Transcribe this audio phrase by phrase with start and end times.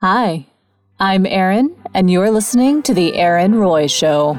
[0.00, 0.46] Hi,
[1.00, 4.38] I'm Erin, and you're listening to The Erin Roy Show.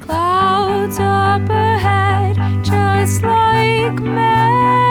[0.00, 4.87] Clouds up ahead, just like memories.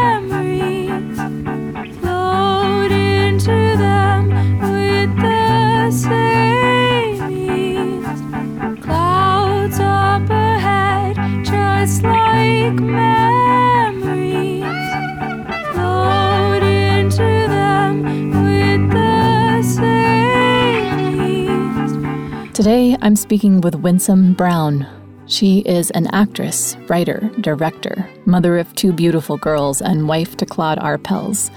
[23.08, 24.86] I'm speaking with Winsome Brown.
[25.28, 30.78] She is an actress, writer, director, mother of two beautiful girls, and wife to Claude
[30.80, 31.50] Arpels.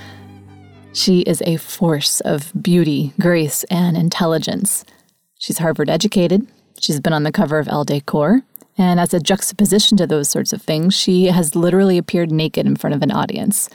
[0.92, 4.84] She is a force of beauty, grace, and intelligence.
[5.40, 6.46] She's Harvard educated.
[6.80, 8.42] She's been on the cover of Elle Decor.
[8.78, 12.76] And as a juxtaposition to those sorts of things, she has literally appeared naked in
[12.76, 13.68] front of an audience.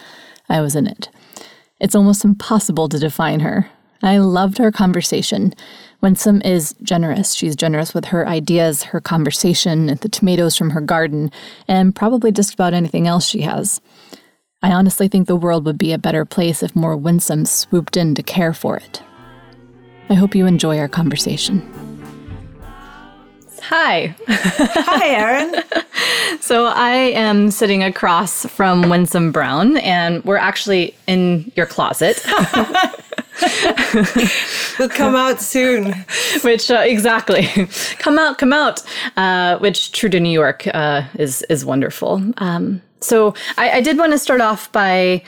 [0.47, 1.09] I was in it.
[1.81, 3.69] It's almost impossible to define her.
[4.01, 5.53] I loved her conversation.
[6.05, 7.33] Winsome is generous.
[7.33, 11.31] She's generous with her ideas, her conversation, the tomatoes from her garden,
[11.67, 13.81] and probably just about anything else she has.
[14.61, 18.13] I honestly think the world would be a better place if more Winsome swooped in
[18.13, 19.01] to care for it.
[20.07, 21.84] I hope you enjoy our conversation.
[23.69, 24.15] Hi.
[24.27, 25.55] Hi, Erin.
[26.41, 32.23] So I am sitting across from Winsome Brown, and we're actually in your closet.
[34.77, 36.05] we'll come out soon.
[36.43, 37.47] which uh, exactly
[37.99, 38.81] come out come out
[39.17, 43.97] uh, which true to new york uh, is is wonderful um, so I, I did
[43.97, 45.23] want to start off by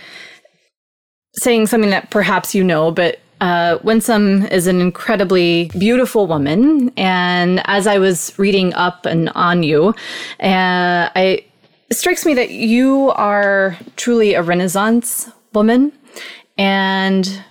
[1.34, 7.62] saying something that perhaps you know but uh, Winsome is an incredibly beautiful woman, and
[7.66, 9.90] as I was reading up and on you,
[10.40, 11.44] uh, I,
[11.90, 15.92] it strikes me that you are truly a Renaissance woman,
[16.58, 17.44] and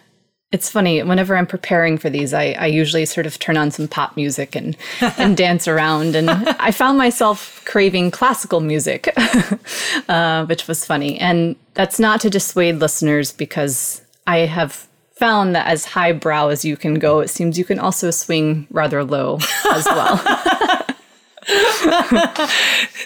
[0.52, 3.88] it's funny, whenever I'm preparing for these, I, I usually sort of turn on some
[3.88, 4.76] pop music and,
[5.18, 6.14] and dance around.
[6.14, 9.12] And I found myself craving classical music,
[10.08, 11.18] uh, which was funny.
[11.18, 14.86] And that's not to dissuade listeners because I have
[15.16, 19.02] found that as highbrow as you can go, it seems you can also swing rather
[19.04, 19.38] low
[19.72, 20.16] as well.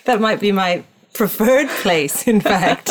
[0.05, 0.83] That might be my
[1.13, 2.91] preferred place, in fact.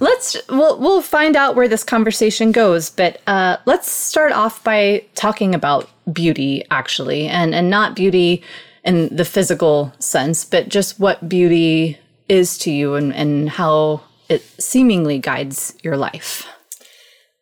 [0.00, 5.04] let's we'll we'll find out where this conversation goes but uh, let's start off by
[5.14, 8.42] talking about beauty actually and and not beauty
[8.84, 11.96] in the physical sense but just what beauty
[12.28, 16.46] is to you and and how it seemingly guides your life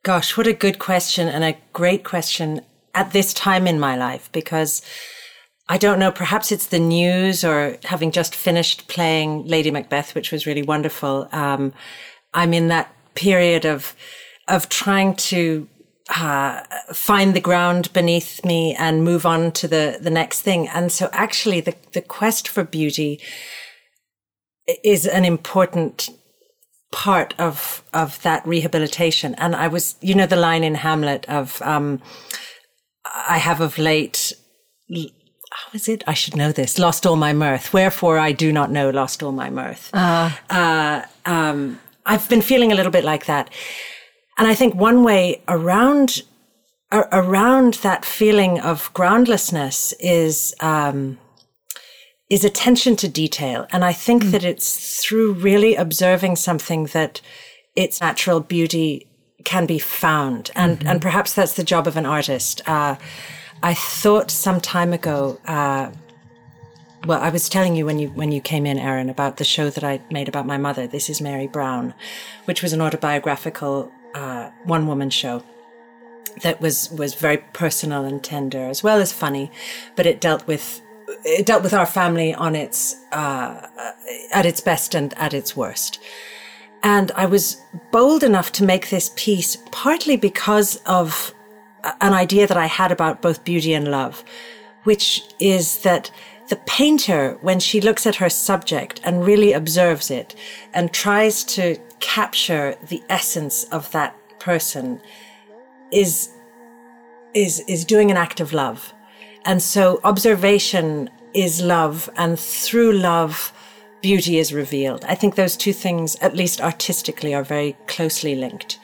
[0.05, 4.31] Gosh, what a good question and a great question at this time in my life
[4.33, 4.83] because
[5.69, 10.33] I don't know, perhaps it's the news or having just finished playing Lady Macbeth, which
[10.33, 11.29] was really wonderful.
[11.31, 11.73] Um,
[12.35, 13.95] I'm in that period of,
[14.49, 15.69] of trying to
[16.17, 20.67] uh, find the ground beneath me and move on to the, the next thing.
[20.69, 23.21] And so actually the, the quest for beauty
[24.83, 26.11] is an important
[26.93, 29.35] part of of that rehabilitation.
[29.39, 32.01] And I was, you know, the line in Hamlet of, um,
[33.29, 34.33] "I have of late."
[34.89, 36.05] How is it?
[36.07, 36.79] I should know this.
[36.79, 37.73] Lost all my mirth.
[37.73, 38.91] Wherefore I do not know.
[38.91, 39.91] Lost all my mirth.
[40.49, 43.51] Uh, um, I've been feeling a little bit like that,
[44.39, 46.23] and I think one way around
[46.93, 51.19] around that feeling of groundlessness is um,
[52.33, 53.67] is attention to detail.
[53.73, 57.21] And I think that it's through really observing something that
[57.77, 59.07] its natural beauty
[59.45, 60.51] can be found.
[60.57, 62.63] And, and perhaps that's the job of an artist.
[62.67, 62.97] Uh,
[63.63, 65.91] I thought some time ago, uh,
[67.05, 69.69] well, I was telling you when you when you came in, Erin, about the show
[69.69, 70.87] that I made about my mother.
[70.87, 71.93] This is Mary Brown,
[72.45, 75.43] which was an autobiographical uh, one woman show
[76.43, 79.51] that was was very personal and tender as well as funny,
[79.97, 80.81] but it dealt with
[81.25, 83.69] it dealt with our family on its uh,
[84.33, 86.01] at its best and at its worst.
[86.83, 87.63] And I was
[87.93, 91.33] bold enough to make this piece partly because of
[92.01, 94.25] an idea that I had about both beauty and love,
[94.85, 96.11] which is that
[96.49, 100.35] the painter, when she looks at her subject and really observes it
[100.75, 105.01] and tries to capture the essence of that person,
[105.93, 106.31] is
[107.35, 108.93] is is doing an act of love.
[109.45, 113.53] And so observation is love and through love
[114.03, 115.05] beauty is revealed.
[115.07, 118.79] I think those two things at least artistically are very closely linked.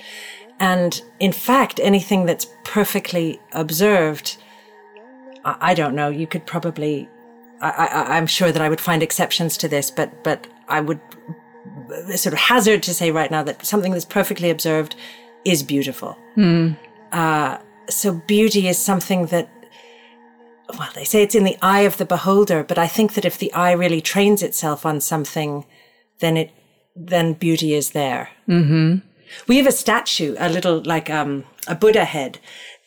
[0.61, 4.37] And in fact anything that's perfectly observed
[5.45, 7.09] I, I don't know, you could probably
[7.61, 11.01] I, I I'm sure that I would find exceptions to this, but but I would
[12.15, 14.95] sort of hazard to say right now that something that's perfectly observed
[15.45, 16.17] is beautiful.
[17.13, 17.59] Uh,
[17.89, 19.49] so beauty is something that,
[20.77, 23.39] well, they say it's in the eye of the beholder, but I think that if
[23.39, 25.65] the eye really trains itself on something,
[26.21, 26.51] then it,
[26.95, 28.31] then beauty is there.
[28.49, 29.07] Mm-hmm.
[29.47, 32.39] We have a statue, a little like um, a Buddha head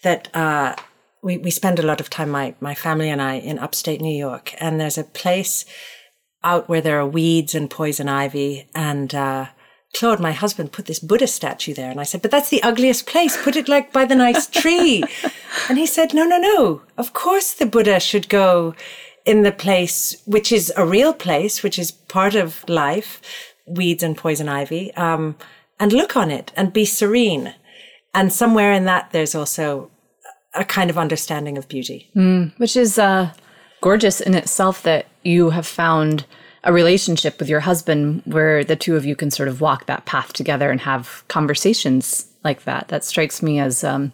[0.04, 0.76] that uh,
[1.22, 4.16] we we spend a lot of time, my my family and I, in upstate New
[4.16, 5.66] York, and there's a place
[6.44, 9.14] out where there are weeds and poison ivy and.
[9.16, 9.48] Uh,
[9.94, 11.92] Claude, my husband, put this Buddha statue there.
[11.92, 13.42] And I said, but that's the ugliest place.
[13.42, 15.04] Put it like by the nice tree.
[15.70, 16.82] and he said, no, no, no.
[16.98, 18.74] Of course the Buddha should go
[19.26, 23.22] in the place, which is a real place, which is part of life,
[23.68, 25.36] weeds and poison ivy, um,
[25.80, 27.54] and look on it and be serene.
[28.14, 29.92] And somewhere in that, there's also
[30.54, 32.10] a kind of understanding of beauty.
[32.58, 33.34] which is uh,
[33.82, 36.26] gorgeous in itself that you have found
[36.64, 40.06] a relationship with your husband where the two of you can sort of walk that
[40.06, 42.88] path together and have conversations like that.
[42.90, 44.12] That strikes me as um,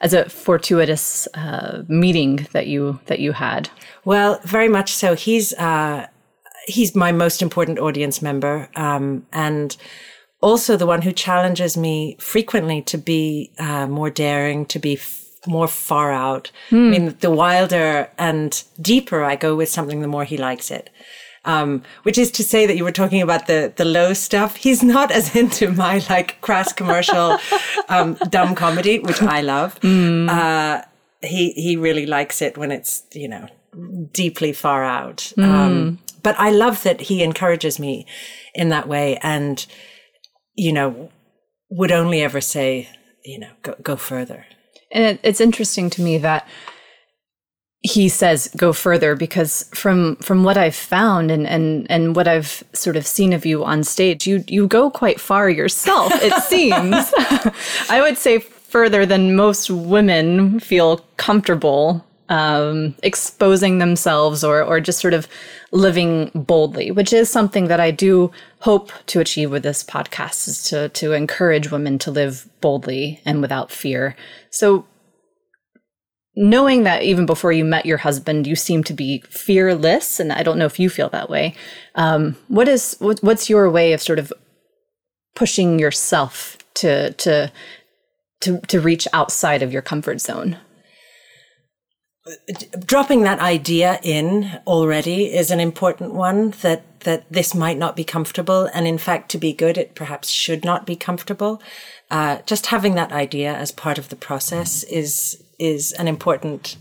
[0.00, 3.70] as a fortuitous uh, meeting that you that you had.
[4.04, 5.14] Well, very much so.
[5.14, 6.06] He's uh,
[6.66, 9.76] he's my most important audience member, um, and
[10.40, 15.24] also the one who challenges me frequently to be uh, more daring, to be f-
[15.46, 16.50] more far out.
[16.70, 20.90] I mean, the wilder and deeper I go with something, the more he likes it.
[21.46, 24.56] Um, which is to say that you were talking about the the low stuff.
[24.56, 27.38] He's not as into my like crass commercial,
[27.88, 29.78] um, dumb comedy, which I love.
[30.28, 30.82] Uh,
[31.22, 33.48] he he really likes it when it's you know
[34.12, 35.32] deeply far out.
[35.38, 38.06] Um, but I love that he encourages me
[38.54, 39.64] in that way, and
[40.54, 41.10] you know
[41.70, 42.88] would only ever say
[43.24, 44.46] you know go go further.
[44.92, 46.46] And it, it's interesting to me that
[47.82, 52.64] he says go further because from from what I've found and and and what I've
[52.72, 56.12] sort of seen of you on stage, you you go quite far yourself.
[56.16, 57.12] It seems.
[57.90, 64.98] I would say further than most women feel comfortable um, exposing themselves or or just
[64.98, 65.28] sort of
[65.70, 70.62] living boldly, which is something that I do hope to achieve with this podcast is
[70.64, 74.16] to to encourage women to live boldly and without fear.
[74.50, 74.86] So
[76.36, 80.42] knowing that even before you met your husband, you seem to be fearless, and I
[80.42, 81.54] don't know if you feel that way.
[81.94, 84.32] Um, what is what, what's your way of sort of
[85.34, 87.50] pushing yourself to to
[88.42, 90.58] to to reach outside of your comfort zone?
[92.84, 98.02] dropping that idea in already is an important one that that this might not be
[98.02, 101.62] comfortable and in fact to be good it perhaps should not be comfortable
[102.10, 106.76] uh, just having that idea as part of the process is is an important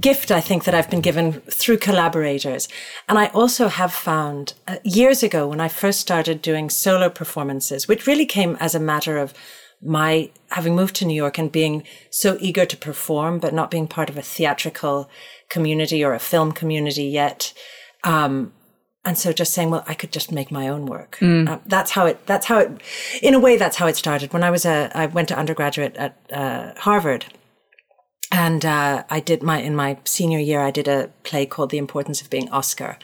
[0.00, 2.68] gift I think that I've been given through collaborators.
[3.08, 7.88] And I also have found uh, years ago when I first started doing solo performances,
[7.88, 9.32] which really came as a matter of
[9.82, 13.86] my having moved to New York and being so eager to perform, but not being
[13.86, 15.08] part of a theatrical
[15.48, 17.52] community or a film community yet.
[18.02, 18.52] Um,
[19.04, 21.18] and so just saying, well, I could just make my own work.
[21.48, 22.82] Uh, that's how it, that's how it,
[23.22, 24.32] in a way, that's how it started.
[24.32, 27.26] When I was a, I went to undergraduate at uh, Harvard
[28.36, 30.60] and uh, I did my in my senior year.
[30.60, 32.98] I did a play called "The Importance of Being Oscar,"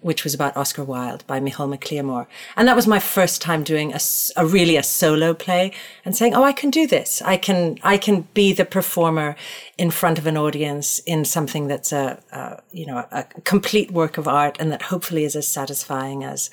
[0.00, 2.26] which was about Oscar Wilde by Micheál Mac Liammóir,
[2.56, 3.92] and that was my first time doing
[4.36, 5.72] a really a solo play
[6.04, 7.20] and saying, "Oh, I can do this.
[7.22, 9.34] I can I can be the performer
[9.76, 14.16] in front of an audience in something that's a, a you know a complete work
[14.16, 16.50] of art, and that hopefully is as satisfying as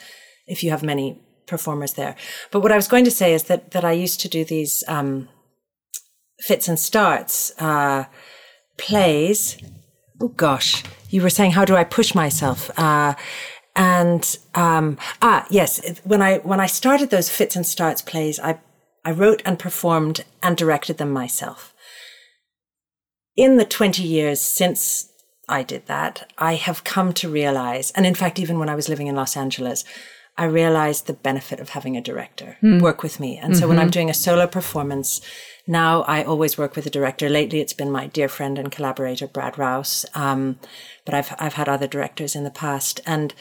[0.48, 2.16] if you have many performers there."
[2.52, 4.84] But what I was going to say is that that I used to do these.
[4.88, 5.30] Um,
[6.40, 8.06] fits and starts uh,
[8.78, 9.58] plays.
[10.22, 12.72] Oh gosh, you were saying how do I push myself?
[12.80, 13.16] Uh,
[13.76, 18.60] and um, ah yes, when I when I started those fits and starts plays, I
[19.04, 21.74] I wrote and performed and directed them myself.
[23.36, 25.10] In the twenty years since
[25.48, 28.90] I did that, I have come to realize, and in fact, even when I was
[28.90, 29.84] living in Los Angeles,
[30.38, 33.38] I realized the benefit of having a director work with me.
[33.38, 35.22] And so when I'm doing a solo performance,
[35.68, 37.30] now I always work with a director.
[37.30, 40.06] Lately, it's been my dear friend and collaborator, Brad Rouse.
[40.14, 40.60] Um,
[41.06, 43.02] but I've, I've had other directors in the past.
[43.06, 43.34] And,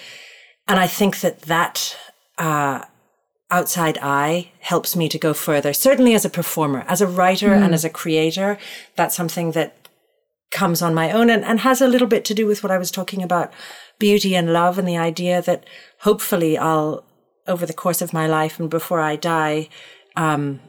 [0.66, 1.97] and I think that that,
[2.38, 2.85] uh,
[3.50, 5.73] outside eye helps me to go further.
[5.73, 8.59] Certainly as a performer, as a writer and as a creator,
[8.97, 9.85] that's something that
[10.50, 12.78] comes on my own and, and has a little bit to do with what I
[12.78, 13.52] was talking about
[13.99, 15.64] beauty and love and the idea that
[16.00, 17.04] hopefully I'll,
[17.47, 19.69] over the course of my life and before I die,
[20.16, 20.61] um,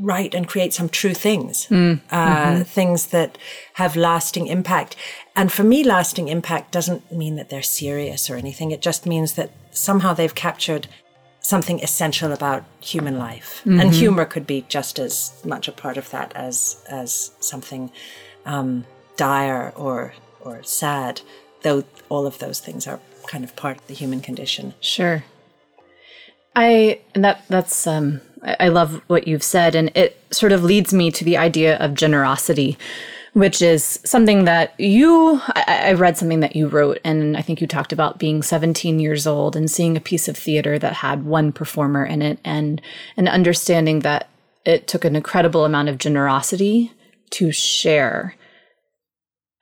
[0.00, 1.70] write and create some true things,
[2.10, 3.38] uh, things that
[3.74, 4.96] have lasting impact.
[5.34, 8.70] And for me, lasting impact doesn't mean that they're serious or anything.
[8.70, 10.88] It just means that somehow they've captured
[11.40, 16.10] something essential about human life, and humor could be just as much a part of
[16.10, 17.90] that as as something
[18.44, 18.84] um,
[19.16, 21.20] dire or or sad.
[21.62, 24.74] Though all of those things are kind of part of the human condition.
[24.80, 25.24] Sure.
[26.54, 30.92] I and that that's um I love what you've said and it sort of leads
[30.92, 32.78] me to the idea of generosity,
[33.32, 37.60] which is something that you I, I read something that you wrote and I think
[37.60, 41.24] you talked about being 17 years old and seeing a piece of theater that had
[41.24, 42.80] one performer in it and
[43.16, 44.28] and understanding that
[44.64, 46.92] it took an incredible amount of generosity
[47.30, 48.34] to share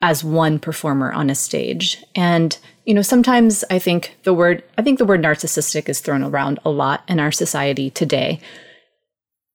[0.03, 2.05] as one performer on a stage.
[2.15, 6.23] And, you know, sometimes I think the word, I think the word narcissistic is thrown
[6.23, 8.41] around a lot in our society today.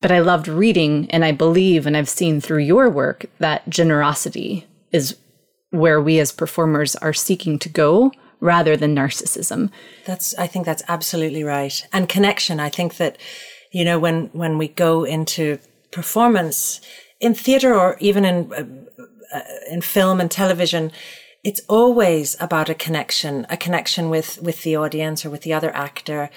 [0.01, 4.67] But I loved reading and I believe and I've seen through your work that generosity
[4.91, 5.15] is
[5.69, 9.69] where we as performers are seeking to go rather than narcissism.
[10.05, 11.81] That's I think that's absolutely right.
[11.93, 12.59] And connection.
[12.59, 13.17] I think that
[13.71, 15.59] you know when when we go into
[15.91, 16.81] performance
[17.19, 20.91] in theater or even in uh, uh, in film and television,
[21.43, 25.73] it's always about a connection, a connection with with the audience or with the other
[25.75, 26.29] actor.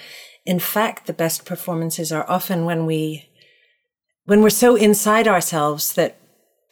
[0.46, 3.30] In fact, the best performances are often when we
[4.26, 6.16] when we're so inside ourselves that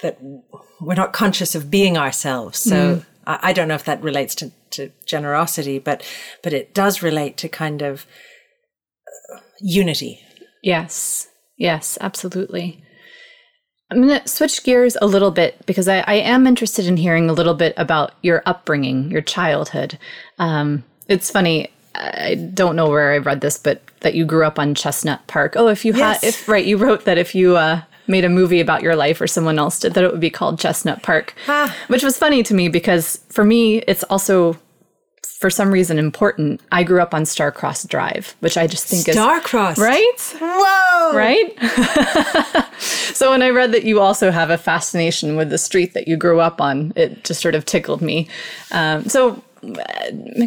[0.00, 0.18] that
[0.80, 2.58] we're not conscious of being ourselves.
[2.58, 6.02] So I, I don't know if that relates to, to generosity, but
[6.42, 8.06] but it does relate to kind of
[9.32, 10.20] uh, unity.
[10.62, 11.28] Yes.
[11.56, 12.82] Yes, absolutely.
[13.90, 17.28] I'm going to switch gears a little bit because I, I am interested in hearing
[17.28, 19.98] a little bit about your upbringing, your childhood.
[20.38, 21.70] Um, it's funny.
[21.94, 25.54] I don't know where I read this, but that you grew up on Chestnut Park.
[25.56, 26.20] Oh, if you Yes.
[26.22, 29.20] had, if right, you wrote that if you uh, made a movie about your life
[29.20, 31.74] or someone else did, that it would be called Chestnut Park, Ah.
[31.88, 34.56] which was funny to me because for me, it's also
[35.38, 36.60] for some reason important.
[36.70, 39.16] I grew up on Starcross Drive, which I just think is.
[39.16, 39.76] Starcross.
[39.76, 41.16] right Whoa!
[41.16, 41.52] right?
[42.78, 46.16] so when I read that you also have a fascination with the street that you
[46.16, 48.28] grew up on, it just sort of tickled me.
[48.70, 49.42] Um, so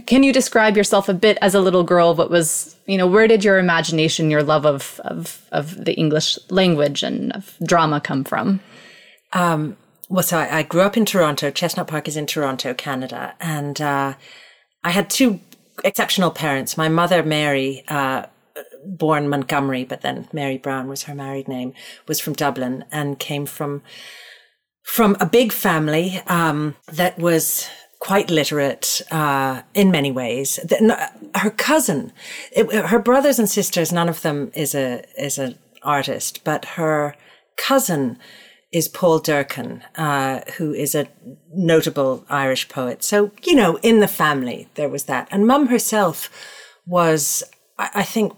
[0.08, 2.16] can you describe yourself a bit as a little girl?
[2.16, 6.38] What was, you know, where did your imagination, your love of, of, of the English
[6.50, 8.60] language and of drama come from?
[10.10, 11.52] Well, so I, I grew up in Toronto.
[11.52, 14.14] Chestnut Park is in Toronto, Canada, and uh,
[14.84, 15.40] I had two
[15.84, 16.78] exceptional parents.
[16.78, 18.28] My mother, Mary, uh,
[18.86, 21.74] born Montgomery, but then Mary Brown was her married name,
[22.08, 23.82] was from Dublin and came from
[24.84, 27.68] from a big family um, that was
[28.06, 30.60] quite literate uh, in many ways.
[30.64, 32.12] The- Her cousin,
[32.52, 37.16] it, her brothers and sisters, none of them is a is an artist, but her
[37.68, 38.18] cousin
[38.72, 41.06] is Paul Durcan, uh, who is a
[41.54, 43.04] notable Irish poet.
[43.04, 46.30] So you know, in the family there was that, and Mum herself
[46.86, 47.44] was,
[47.78, 48.34] I, I think,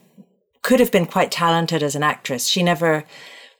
[0.61, 2.47] could have been quite talented as an actress.
[2.47, 3.03] She never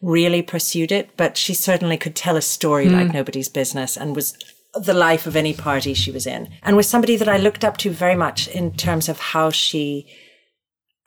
[0.02, 4.38] really pursued it, but she certainly could tell a story like nobody's business and was
[4.74, 6.50] the life of any party she was in.
[6.64, 10.08] And was somebody that I looked up to very much in terms of how she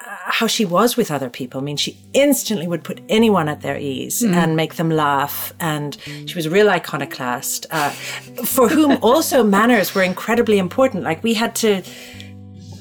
[0.03, 1.61] uh, how she was with other people.
[1.61, 5.53] I mean, she instantly would put anyone at their ease and make them laugh.
[5.61, 11.05] And she was a real iconoclast, uh, for whom also manners were incredibly important.
[11.05, 11.83] Like we had to,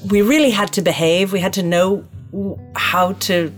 [0.08, 1.30] we really had to behave.
[1.30, 2.08] We had to know
[2.74, 3.52] how to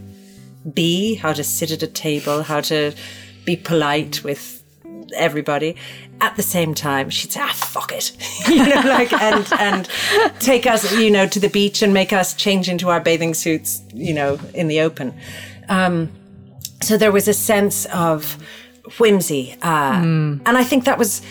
[0.75, 2.93] be, how to sit at a table, how to
[3.45, 4.63] be polite with
[5.15, 5.77] everybody.
[6.23, 8.13] At the same time, she'd say, "Ah, fuck it,"
[8.49, 9.89] you know, like and and
[10.39, 13.83] take us, you know, to the beach and make us change into our bathing suits,
[13.93, 15.13] you know, in the open.
[15.69, 16.13] Um,
[16.81, 18.39] so there was a sense of
[18.99, 20.01] whimsy, uh,
[20.47, 21.23] and I think that was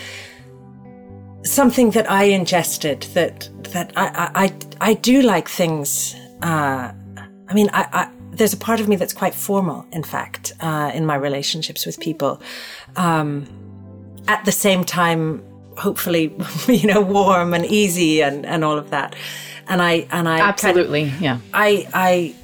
[1.43, 3.03] something that I ingested.
[3.13, 4.53] That that I I I,
[4.89, 6.15] I do like things.
[6.41, 6.91] Uh,
[7.47, 10.91] I mean, I, I there's a part of me that's quite formal, in fact, uh,
[10.93, 12.41] in my relationships with people.
[12.95, 13.47] Um,
[14.27, 15.43] at the same time,
[15.77, 16.35] hopefully,
[16.67, 19.15] you know, warm and easy and, and all of that.
[19.67, 21.03] And I and I kind of- Absolutely.
[21.19, 21.37] yeah.
[21.53, 22.35] I I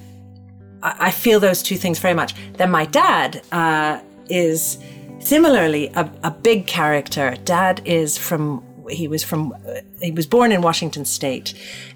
[0.84, 2.34] I feel those two things very much.
[2.53, 4.77] Then my dad uh, is
[5.19, 7.36] similarly a, a big character.
[7.43, 9.53] Dad is from he was from
[10.01, 11.53] he was born in Washington State,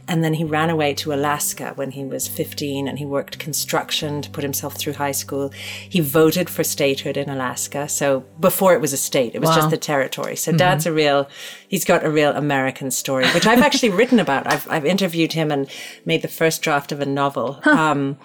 [0.07, 4.21] and then he ran away to Alaska when he was fifteen, and he worked construction
[4.21, 5.49] to put himself through high school.
[5.89, 9.55] He voted for statehood in Alaska, so before it was a state, it was Wow.
[9.55, 10.35] just the territory.
[10.35, 11.27] So Dad's a real
[11.67, 14.47] he's got a real American story, which I've actually written about.
[14.47, 15.69] I've I've interviewed him and
[16.05, 17.59] made the first draft of a novel.
[17.65, 18.17] Um,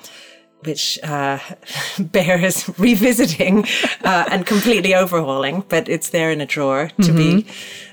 [0.65, 1.39] which uh,
[1.99, 3.65] bears revisiting
[4.03, 7.47] uh, and completely overhauling, but it's there in a drawer to be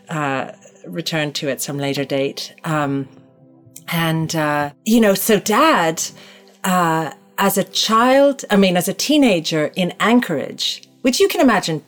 [0.09, 0.51] uh,
[0.87, 2.53] returned to at some later date.
[2.63, 3.07] Um,
[3.87, 6.03] and, uh, you know, so dad
[6.63, 11.83] uh, as a child, I mean, as a teenager in Anchorage, which you can imagine,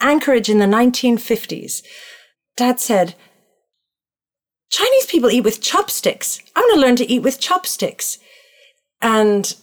[0.00, 1.82] Anchorage in the 1950s,
[2.56, 3.14] dad said,
[4.70, 6.40] Chinese people eat with chopsticks.
[6.54, 8.18] I'm going to learn to eat with chopsticks.
[9.00, 9.54] And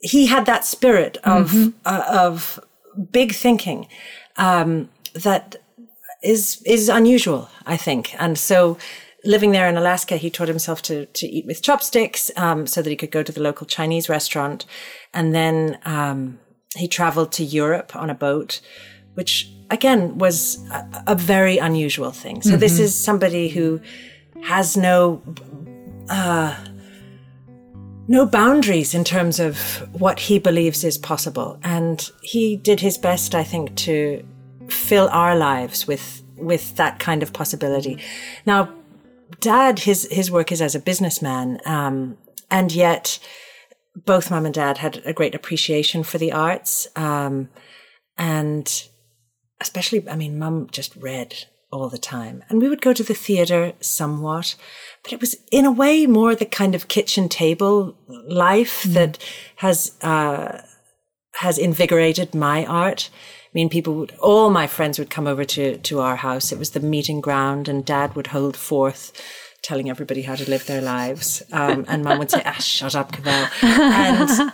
[0.00, 2.60] he had that spirit of, uh, of
[3.10, 3.88] big thinking,
[4.36, 5.56] um, that
[6.22, 8.14] is, is unusual, I think.
[8.18, 8.78] And so
[9.24, 12.90] living there in Alaska, he taught himself to, to eat with chopsticks, um, so that
[12.90, 14.66] he could go to the local Chinese restaurant.
[15.12, 16.38] And then, um,
[16.74, 18.60] he traveled to Europe on a boat,
[19.14, 22.40] which again was a, a very unusual thing.
[22.42, 23.78] So this is somebody who
[24.42, 25.22] has no
[26.08, 26.56] uh,
[28.08, 33.34] no boundaries in terms of what he believes is possible, and he did his best,
[33.34, 34.24] I think, to
[34.68, 37.98] fill our lives with with that kind of possibility.
[38.46, 38.72] Now,
[39.40, 42.18] Dad, his his work is as a businessman, um,
[42.50, 43.18] and yet
[43.94, 46.86] both mum and dad had a great appreciation for the arts.
[46.96, 47.48] Um,
[48.16, 48.88] and
[49.60, 52.44] especially, I mean, mum just read all the time.
[52.48, 54.54] And we would go to the theatre somewhat,
[55.02, 59.18] but it was in a way more the kind of kitchen table life that
[59.56, 60.60] has, uh,
[61.36, 63.10] has invigorated my art.
[63.52, 66.52] I mean, people would, all my friends would come over to, to our house.
[66.52, 69.12] It was the meeting ground and dad would hold forth
[69.60, 71.42] telling everybody how to live their lives.
[71.52, 73.48] Um, and mum would say, ah, shut up, Cavell.
[73.62, 74.52] And,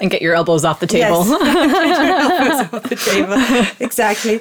[0.00, 1.24] and get your elbows off the table.
[1.26, 2.72] Yes.
[2.72, 3.84] off the table.
[3.84, 4.40] Exactly.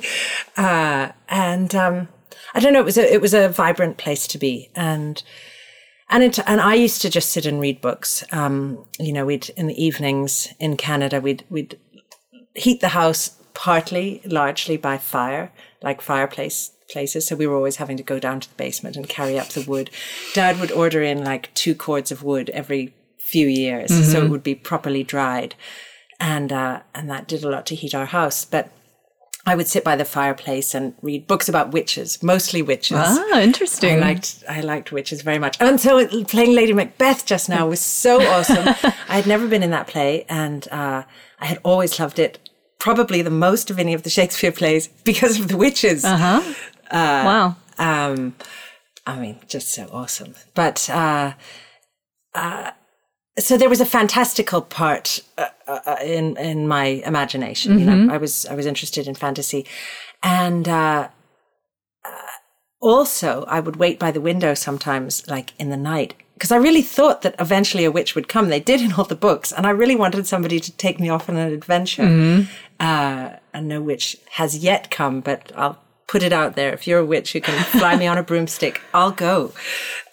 [0.58, 2.08] Uh, and, um,
[2.56, 4.72] I don't know, it was a, it was a vibrant place to be.
[4.76, 5.22] And,
[6.10, 8.24] and it, and I used to just sit and read books.
[8.32, 11.78] Um, you know, we'd, in the evenings in Canada, we'd, we'd
[12.56, 17.28] heat the house partly, largely by fire, like fireplace places.
[17.28, 19.62] So we were always having to go down to the basement and carry up the
[19.62, 19.90] wood.
[20.34, 24.12] Dad would order in like two cords of wood every few years.
[24.12, 25.56] So it would be properly dried.
[26.20, 28.46] And, uh, and that did a lot to heat our house.
[28.46, 28.72] But
[29.46, 32.98] I would sit by the fireplace and read books about witches, mostly witches.
[33.00, 33.98] Ah, interesting.
[33.98, 35.58] I liked I liked witches very much.
[35.60, 38.70] And so playing Lady Macbeth just now was so awesome.
[39.10, 41.04] I had never been in that play and uh,
[41.40, 42.40] I had always loved it.
[42.84, 46.04] Probably the most of any of the Shakespeare plays because of the witches.
[46.04, 46.42] Uh-huh.
[46.92, 47.56] wow.
[47.78, 48.36] Um,
[49.06, 50.36] I mean, just so awesome.
[50.54, 51.34] But uh,
[52.36, 52.72] uh,
[53.40, 57.80] so there was a fantastical part uh, uh, in in my imagination.
[57.80, 59.66] You know, I was I was interested in fantasy,
[60.22, 61.08] and uh,
[62.06, 62.10] uh,
[62.82, 66.16] also I would wait by the window sometimes, like in the night.
[66.44, 68.50] Because I really thought that eventually a witch would come.
[68.50, 71.30] They did in all the books, and I really wanted somebody to take me off
[71.30, 72.46] on an adventure.
[72.82, 76.74] Uh, and no witch has yet come, but I'll put it out there.
[76.74, 79.54] If you're a witch who can fly me on a broomstick, I'll go.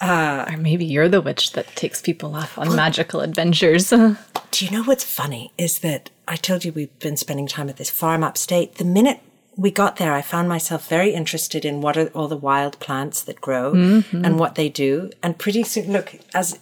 [0.00, 3.90] Or maybe you're the witch that takes people off on magical adventures.
[3.90, 7.76] Do you know what's funny is that I told you we've been spending time at
[7.76, 8.76] this farm upstate.
[8.76, 9.18] The minute
[9.60, 13.22] we got there, I found myself very interested in what are all the wild plants
[13.24, 15.10] that grow and what they do.
[15.22, 16.58] And pretty soon, look, as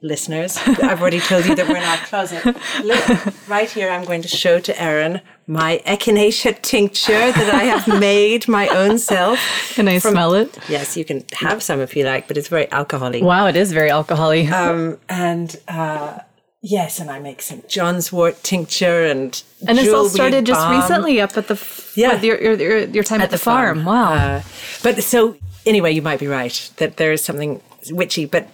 [0.00, 2.44] listeners, I've already told you that we're in our closet.
[2.84, 7.88] Look, right here, I'm going to show to Erin my echinacea tincture that I have
[8.00, 9.40] made my own self.
[9.74, 10.56] Can I smell it?
[10.68, 13.24] Yes, you can have some if you like, but it's very alcoholic.
[13.24, 14.52] Wow, it is very alcoholic.
[14.52, 16.20] Um, and uh,
[16.62, 20.80] yes, and I make some John's wort tincture and and this all started just balm
[20.80, 22.20] recently up at the f- Yeah.
[22.20, 23.84] your, your, your, time at, the, farm.
[23.84, 23.86] farm.
[23.86, 24.12] Wow.
[24.14, 24.42] Uh,
[24.82, 28.48] but so anyway, you might be right that there is something witchy, but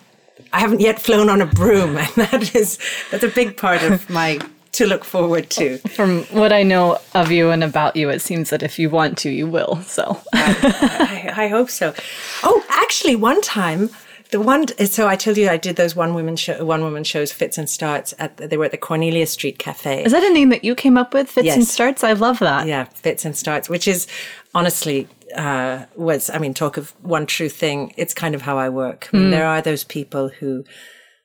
[0.53, 2.79] I haven't yet flown on a broom, and that is
[3.11, 4.38] that's a big part of my
[4.73, 5.79] to look forward to.
[5.79, 9.16] From what I know of you and about you, it seems that if you want
[9.19, 9.77] to, you will.
[9.83, 11.95] So I, I hope so.
[12.42, 13.88] Oh, actually, one time.
[14.37, 17.33] The one, so I told you I did those one woman show, one woman shows,
[17.33, 20.05] Fits and Starts at they were at the Cornelia Street Cafe.
[20.05, 21.31] is that a name that you came up with?
[21.31, 22.05] Fits and starts.
[22.05, 22.66] I love that.
[22.66, 24.07] yeah, fits and starts, which is
[24.55, 27.94] honestly uh, was I mean, talk of one true thing.
[27.96, 29.09] It's kind of how I work.
[29.11, 30.64] I mean, there are those people who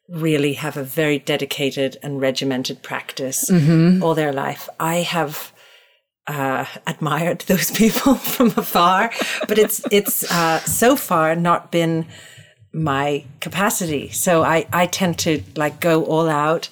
[0.08, 3.52] really have a very dedicated and regimented practice
[4.02, 4.69] all their life.
[4.80, 5.52] I have
[6.28, 9.12] uh, admired those people from afar,
[9.50, 12.06] but it's it's uh, so far not been
[12.73, 14.10] my capacity.
[14.10, 16.69] So I I tend to like go all out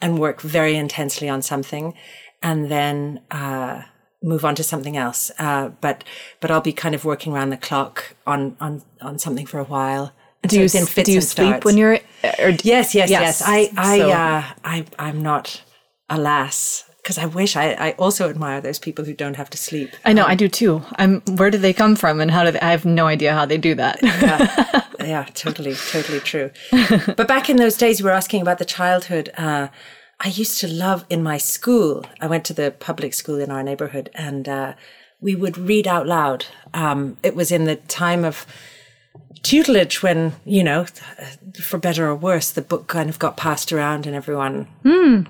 [0.00, 1.94] and work very intensely on something,
[2.42, 3.82] and then uh,
[4.22, 5.30] move on to something else.
[5.38, 6.04] Uh, but
[6.40, 9.64] but I'll be kind of working around the clock on on on something for a
[9.64, 10.12] while.
[10.42, 11.64] And Do so you, it's in s- fits do you sleep starts.
[11.64, 11.98] when you're?
[12.40, 13.10] Or, Yes, yes, yes.
[13.10, 13.42] Yes.
[13.46, 15.62] I, I, So- uh, I, I'm not,
[16.10, 19.90] alas, because I wish I, I also admire those people who don't have to sleep.
[20.04, 20.82] I know, I do too.
[20.96, 21.20] I'm.
[21.36, 23.58] Where do they come from, and how do they, I have no idea how they
[23.58, 23.98] do that.
[25.00, 26.50] yeah, totally, totally true.
[26.70, 29.32] but back in those days, you were asking about the childhood.
[29.36, 29.68] Uh,
[30.20, 32.06] I used to love in my school.
[32.20, 34.74] I went to the public school in our neighborhood, and uh,
[35.20, 36.46] we would read out loud.
[36.72, 38.46] Um, it was in the time of
[39.42, 40.86] tutelage when you know,
[41.60, 44.66] for better or worse, the book kind of got passed around and everyone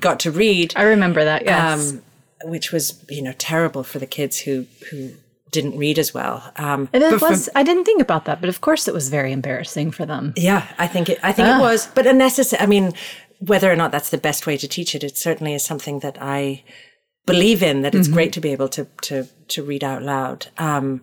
[0.01, 0.73] got to read.
[0.77, 1.45] I remember that.
[1.45, 1.93] Yes.
[1.93, 2.03] Um,
[2.45, 5.13] which was you know terrible for the kids who who
[5.53, 6.51] didn't read as well.
[6.57, 7.49] Um, And it but for- was.
[7.55, 10.33] I didn't think about that, but of course, it was very embarrassing for them.
[10.37, 12.63] Yeah, I think it, I think it was, but a necessary.
[12.63, 12.95] I mean,
[13.39, 16.17] whether or not that's the best way to teach it, it certainly is something that
[16.21, 16.65] I
[17.27, 17.83] believe in.
[17.83, 20.47] That it's great to be able to to to read out loud.
[20.59, 21.03] Um,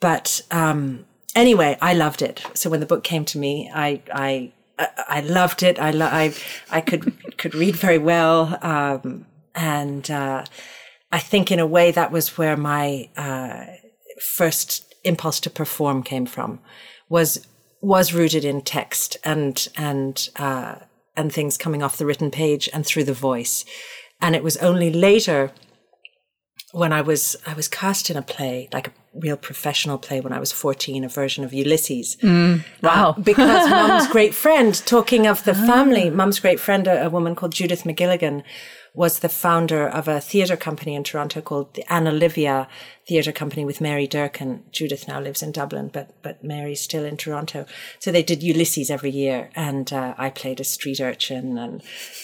[0.00, 1.04] but um,
[1.38, 2.42] anyway, I loved it.
[2.54, 4.52] So when the book came to me, I I
[5.08, 5.78] I loved it.
[5.78, 6.34] I lo- I
[6.70, 7.02] I could
[7.38, 10.44] could read very well, um, and uh,
[11.12, 13.64] I think in a way that was where my uh,
[14.20, 16.60] first impulse to perform came from
[17.08, 17.46] was
[17.80, 20.76] was rooted in text and and uh,
[21.16, 23.64] and things coming off the written page and through the voice
[24.20, 25.52] and it was only later
[26.72, 30.32] when I was I was cast in a play like a real professional play when
[30.32, 32.16] I was 14 a version of Ulysses
[32.82, 33.16] Wow.
[33.22, 37.52] because mum's great friend, talking of the family, mum's great friend, a, a woman called
[37.52, 38.42] Judith McGilligan,
[38.94, 42.66] was the founder of a theatre company in Toronto called the Anna Livia
[43.06, 44.64] Theatre Company with Mary Durkin.
[44.72, 47.64] Judith now lives in Dublin, but but Mary's still in Toronto.
[48.00, 51.82] So they did Ulysses every year, and uh, I played a street urchin and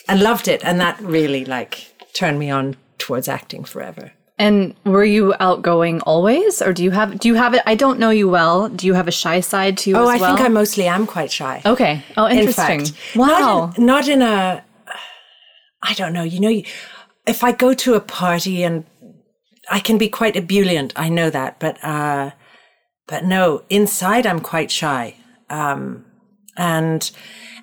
[0.08, 4.12] and loved it, and that really like turned me on towards acting forever.
[4.36, 7.62] And were you outgoing always, or do you have do you have it?
[7.66, 8.68] I don't know you well.
[8.68, 10.34] Do you have a shy side to you Oh, I well?
[10.36, 11.62] think I mostly am quite shy.
[11.64, 12.02] okay.
[12.16, 12.84] Oh, in interesting.
[12.86, 13.16] fact.
[13.16, 13.28] wow.
[13.28, 14.64] Not in, not in a,
[15.82, 16.62] I don't know, you know,
[17.26, 18.84] if I go to a party and
[19.70, 22.32] I can be quite ebullient, I know that, but, uh,
[23.06, 25.14] but no, inside I'm quite shy.
[25.48, 26.04] Um,
[26.56, 27.08] and,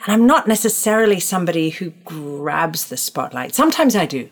[0.05, 3.53] and I'm not necessarily somebody who grabs the spotlight.
[3.55, 4.29] Sometimes I do.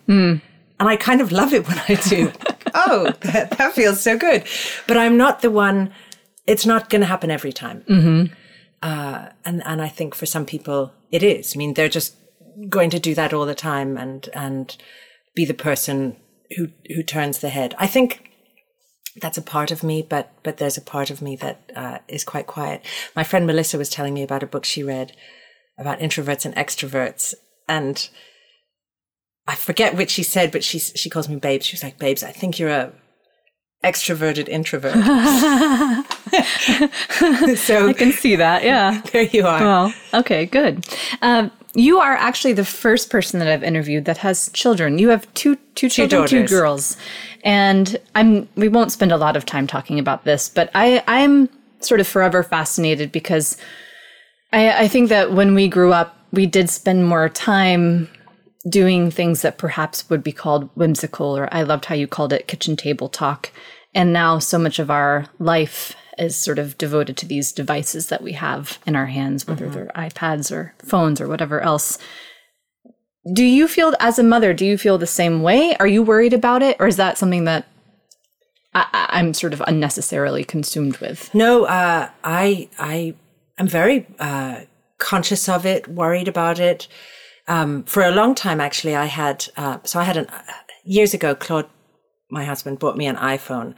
[0.79, 2.31] And I kind of love it when I do.
[2.73, 4.45] oh, that, that feels so good.
[4.87, 5.91] But I'm not the one,
[6.47, 7.83] it's not going to happen every time
[9.49, 11.55] and and I think for some people it is.
[11.55, 12.15] I mean, they're just
[12.69, 14.75] going to do that all the time and and
[15.35, 16.17] be the person
[16.55, 17.75] who who turns the head.
[17.77, 18.31] I think
[19.21, 22.23] that's a part of me, but but there's a part of me that uh, is
[22.23, 22.83] quite quiet.
[23.15, 25.15] My friend Melissa was telling me about a book she read
[25.77, 27.33] about introverts and extroverts,
[27.67, 28.09] and
[29.49, 31.65] I forget which she said, but she she calls me babes.
[31.65, 32.91] She was like, "Babes, I think you're a
[33.83, 34.93] extroverted introvert."
[37.57, 38.63] so I can see that.
[38.63, 39.01] Yeah.
[39.11, 39.59] there you are.
[39.59, 40.85] Well, okay, good.
[41.23, 44.99] Um, you are actually the first person that I've interviewed that has children.
[44.99, 46.51] You have two two children, two, daughters.
[46.51, 46.97] girls,
[47.43, 48.47] and I'm.
[48.55, 52.07] We won't spend a lot of time talking about this, but I I'm sort of
[52.07, 53.57] forever fascinated because
[54.53, 58.09] I I think that when we grew up, we did spend more time
[58.67, 62.47] doing things that perhaps would be called whimsical, or I loved how you called it
[62.47, 63.51] kitchen table talk.
[63.93, 68.21] And now so much of our life is sort of devoted to these devices that
[68.21, 71.97] we have in our hands, whether they're iPads or phones or whatever else.
[73.33, 75.75] Do you feel, as a mother, do you feel the same way?
[75.79, 76.75] Are you worried about it?
[76.79, 77.67] Or is that something that
[78.73, 81.33] I, I'm sort of unnecessarily consumed with?
[81.33, 83.15] No, uh, I I
[83.57, 84.61] am very uh,
[84.97, 86.87] conscious of it, worried about it.
[87.49, 90.27] Um, for a long time, actually, I had uh, so I had an
[90.83, 91.35] years ago.
[91.35, 91.69] Claude,
[92.31, 93.75] my husband, bought me an iPhone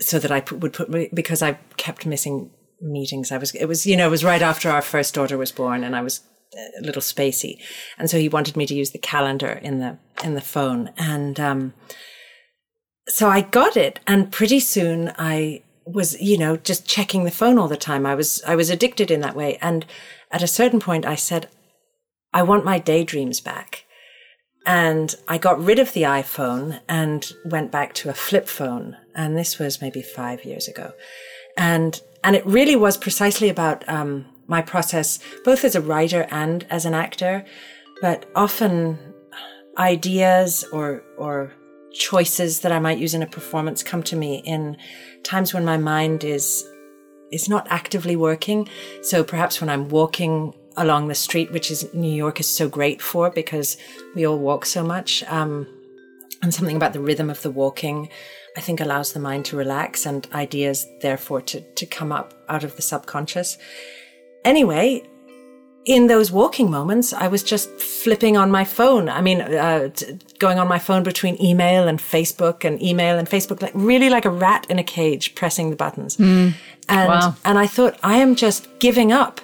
[0.00, 2.50] so that I put, would put because I kept missing
[2.82, 3.32] meetings.
[3.32, 5.82] I was it was you know it was right after our first daughter was born,
[5.82, 6.20] and I was
[6.78, 7.58] a little spacey,
[7.96, 11.38] and so he wanted me to use the calendar in the in the phone, and
[11.40, 11.72] um,
[13.08, 17.58] so I got it, and pretty soon I was, you know, just checking the phone
[17.58, 18.06] all the time.
[18.06, 19.58] I was, I was addicted in that way.
[19.60, 19.84] And
[20.30, 21.48] at a certain point, I said,
[22.34, 23.84] I want my daydreams back.
[24.66, 28.96] And I got rid of the iPhone and went back to a flip phone.
[29.14, 30.92] And this was maybe five years ago.
[31.56, 36.66] And, and it really was precisely about, um, my process, both as a writer and
[36.68, 37.44] as an actor.
[38.02, 38.98] But often
[39.78, 41.54] ideas or, or
[41.92, 44.76] choices that I might use in a performance come to me in
[45.22, 46.64] times when my mind is
[47.32, 48.68] is not actively working.
[49.02, 53.00] So perhaps when I'm walking along the street, which is New York is so great
[53.02, 53.76] for because
[54.14, 55.66] we all walk so much, um,
[56.42, 58.08] and something about the rhythm of the walking,
[58.56, 62.64] I think allows the mind to relax and ideas therefore to to come up out
[62.64, 63.56] of the subconscious.
[64.44, 65.02] Anyway,
[65.86, 69.08] in those walking moments, I was just flipping on my phone.
[69.08, 73.28] I mean, uh, t- going on my phone between email and Facebook and email and
[73.28, 76.16] Facebook, like really like a rat in a cage, pressing the buttons.
[76.16, 76.54] And,
[76.88, 77.36] Wow.
[77.44, 79.40] and I thought, I am just giving up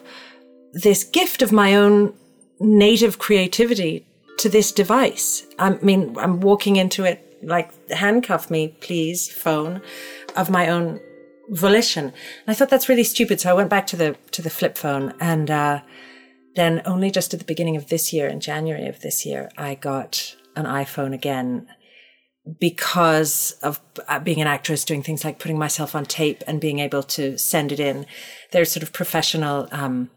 [0.73, 2.15] this gift of my own
[2.59, 4.07] native creativity
[4.39, 5.47] to this device.
[5.59, 9.83] I mean, I'm walking into it like handcuff me, please, phone
[10.37, 11.01] of my own
[11.49, 12.05] volition.
[12.07, 12.15] And
[12.49, 13.41] I thought that's really stupid.
[13.41, 15.81] So I went back to the to the flip phone and uh,
[16.57, 19.75] then only just at the beginning of this year, in January of this year, I
[19.75, 21.69] got an iPhone again
[22.59, 26.79] because of uh, being an actress, doing things like putting myself on tape and being
[26.79, 28.07] able to send it in.
[28.53, 30.11] There's sort of professional um,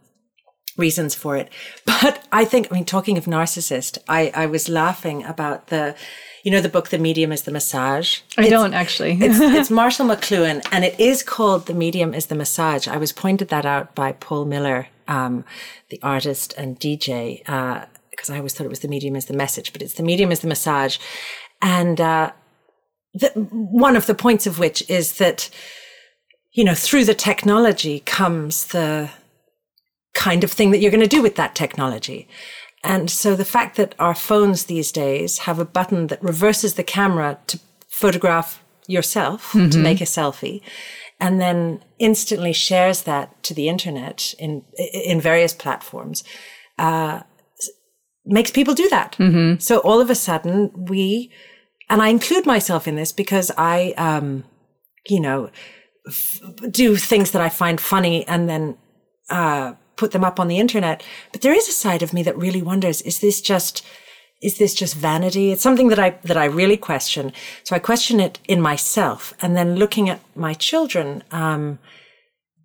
[0.78, 1.50] reasons for it.
[1.86, 5.96] But I think, I mean, talking of narcissist, I, I was laughing about the,
[6.44, 8.20] you know, the book, The Medium is the Massage.
[8.38, 9.14] I don't actually.
[9.22, 12.88] It's, it's Marshall McLuhan, and it is called The Medium is the Massage.
[12.88, 15.46] I was pointed that out by Paul Miller, um,
[15.90, 17.40] the artist and DJ,
[18.10, 20.32] because I always thought it was The Medium is the Message, but it's The Medium
[20.32, 20.98] is the Massage.
[21.62, 22.32] And uh,
[23.14, 25.50] the, one of the points of which is that,
[26.52, 29.10] you know, through the technology comes the
[30.14, 32.28] kind of thing that you're going to do with that technology.
[32.84, 36.84] And so the fact that our phones these days have a button that reverses the
[36.84, 40.62] camera to photograph yourself, to make a selfie,
[41.20, 46.24] and then instantly shares that to the internet in, in various platforms,
[46.78, 47.22] uh,
[48.26, 49.16] makes people do that.
[49.60, 51.32] So all of a sudden we,
[51.90, 54.44] and I include myself in this because I, um,
[55.08, 55.50] you know,
[56.08, 58.78] f- do things that I find funny and then,
[59.30, 61.04] uh, put them up on the internet.
[61.32, 63.86] But there is a side of me that really wonders, is this just,
[64.42, 65.52] is this just vanity?
[65.52, 67.32] It's something that I, that I really question.
[67.64, 71.80] So I question it in myself and then looking at my children, um,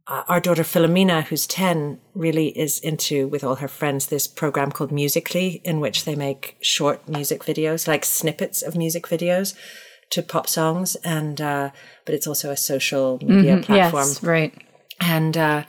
[0.08, 4.72] uh, our daughter Philomena, who's 10, really is into, with all her friends, this program
[4.72, 9.54] called Musical.ly, in which they make short music videos, like snippets of music videos
[10.10, 10.96] to pop songs.
[11.04, 11.70] And, uh,
[12.06, 14.08] but it's also a social media platform.
[14.08, 14.54] yes, right.
[14.98, 15.64] And, uh,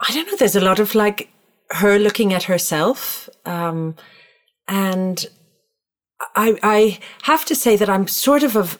[0.00, 1.30] I don't know, there's a lot of like
[1.70, 3.28] her looking at herself.
[3.44, 3.96] Um,
[4.66, 5.26] and
[6.36, 8.78] I, I have to say that I'm sort of of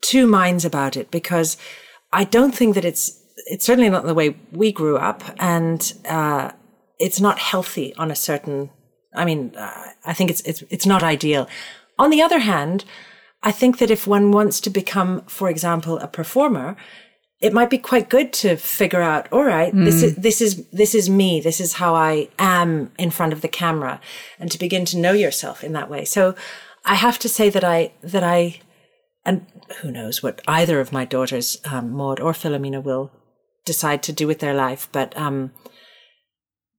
[0.00, 1.56] two minds about it because
[2.12, 6.52] I don't think that it's, it's certainly not the way we grew up and, uh,
[6.98, 8.70] it's not healthy on a certain,
[9.14, 11.48] I mean, uh, I think it's, it's, it's not ideal.
[11.98, 12.84] On the other hand,
[13.42, 16.76] I think that if one wants to become, for example, a performer,
[17.40, 20.94] it might be quite good to figure out, all right, this is, this is, this
[20.94, 21.40] is me.
[21.40, 23.98] This is how I am in front of the camera
[24.38, 26.04] and to begin to know yourself in that way.
[26.04, 26.34] So
[26.84, 28.60] I have to say that I, that I,
[29.24, 29.46] and
[29.80, 33.10] who knows what either of my daughters, um, Maud or Philomena will
[33.64, 34.90] decide to do with their life.
[34.92, 35.52] But, um,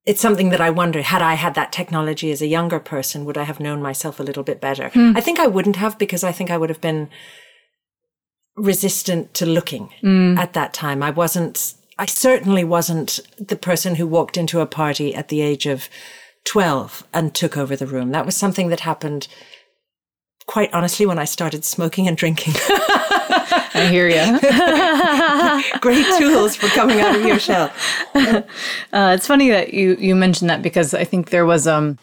[0.05, 3.37] it's something that I wonder, had I had that technology as a younger person, would
[3.37, 4.91] I have known myself a little bit better?
[5.15, 7.09] I think I wouldn't have because I think I would have been
[8.55, 9.89] resistant to looking
[10.37, 11.01] at that time.
[11.01, 15.65] I wasn't, I certainly wasn't the person who walked into a party at the age
[15.65, 15.89] of
[16.45, 18.11] 12 and took over the room.
[18.11, 19.27] That was something that happened
[20.47, 22.53] quite honestly when I started smoking and drinking.
[23.73, 24.39] I hear you.
[25.79, 27.71] Great tools for coming out of your shell.
[28.93, 31.97] Uh, it's funny that you you mentioned that because I think there was um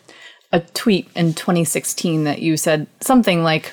[0.52, 3.72] a tweet in 2016 that you said something like,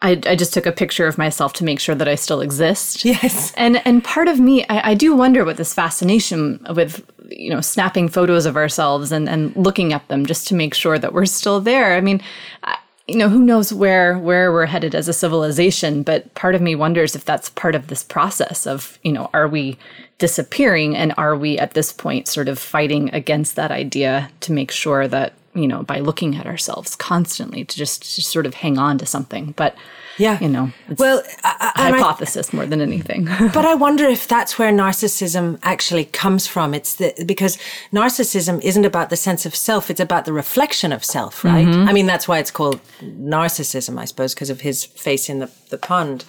[0.00, 3.04] "I I just took a picture of myself to make sure that I still exist."
[3.04, 3.52] Yes.
[3.56, 7.60] And and part of me, I, I do wonder what this fascination with you know
[7.60, 11.26] snapping photos of ourselves and and looking at them just to make sure that we're
[11.26, 11.94] still there.
[11.94, 12.20] I mean.
[12.62, 12.76] I,
[13.08, 16.74] you know who knows where where we're headed as a civilization but part of me
[16.74, 19.78] wonders if that's part of this process of you know are we
[20.18, 24.70] disappearing and are we at this point sort of fighting against that idea to make
[24.70, 28.78] sure that you know by looking at ourselves constantly to just to sort of hang
[28.78, 29.74] on to something but
[30.18, 30.38] Yeah.
[30.40, 33.24] you know it's Well, I, and I- hypothesis more than anything
[33.56, 36.74] But I wonder if that's where narcissism actually comes from.
[36.74, 37.56] It's the, because
[37.92, 39.90] narcissism isn't about the sense of self.
[39.90, 41.66] It's about the reflection of self, right?
[41.88, 45.50] I mean, that's why it's called narcissism, I suppose, because of his face in the,
[45.70, 46.24] the pond.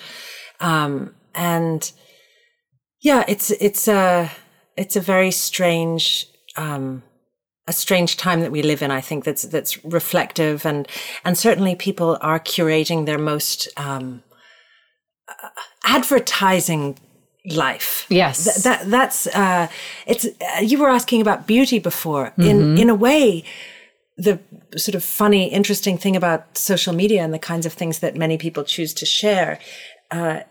[0.59, 1.91] Um, and
[3.01, 4.29] yeah, it's, it's a,
[4.77, 7.01] it's a very strange, um,
[7.69, 8.91] a strange time that we live in.
[8.99, 10.87] I think that's, that's reflective and,
[11.23, 14.23] and certainly people are curating their most, um,
[15.83, 16.97] advertising
[17.45, 18.05] life.
[18.09, 18.43] Yes.
[18.43, 19.67] Th- that that's uh
[20.05, 22.33] it's uh, you were asking about beauty before.
[22.37, 23.43] In in a way
[24.17, 24.39] the
[24.75, 28.37] sort of funny interesting thing about social media and the kinds of things that many
[28.37, 29.59] people choose to share
[30.11, 30.41] uh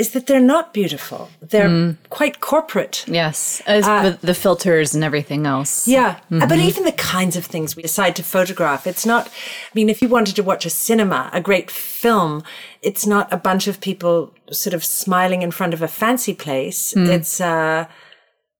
[0.00, 1.20] is that they're not beautiful.
[1.52, 2.96] They're quite corporate.
[3.06, 5.86] Yes, as with the filters and everything else.
[5.96, 6.12] Yeah.
[6.32, 9.88] Uh, But even the kinds of things we decide to photograph, it's not, I mean,
[9.90, 12.42] if you wanted to watch a cinema, a great film,
[12.88, 14.14] it's not a bunch of people
[14.50, 16.80] sort of smiling in front of a fancy place.
[16.96, 17.84] It's, uh,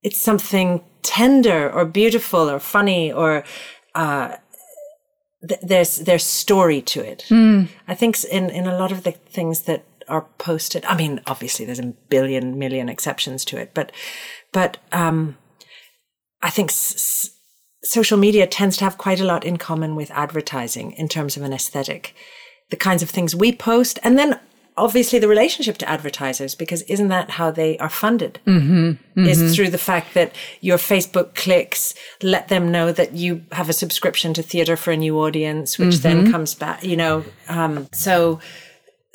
[0.03, 0.69] it's something
[1.03, 3.45] tender or beautiful or funny or,
[3.95, 4.29] uh,
[5.49, 7.21] th- there's, there's story to it.
[7.93, 11.65] I think in, in a lot of the things that are posted, I mean, obviously
[11.65, 13.93] there's a billion million exceptions to it, but,
[14.53, 15.37] but, um,
[16.43, 17.31] I think s-
[17.83, 21.43] social media tends to have quite a lot in common with advertising in terms of
[21.43, 22.15] an aesthetic,
[22.71, 24.39] the kinds of things we post, and then
[24.77, 28.39] obviously the relationship to advertisers, because isn't that how they are funded?
[28.47, 33.69] Mm-hmm, Is through the fact that your Facebook clicks let them know that you have
[33.69, 37.89] a subscription to theater for a new audience, which then comes back, you know, um,
[37.93, 38.41] so.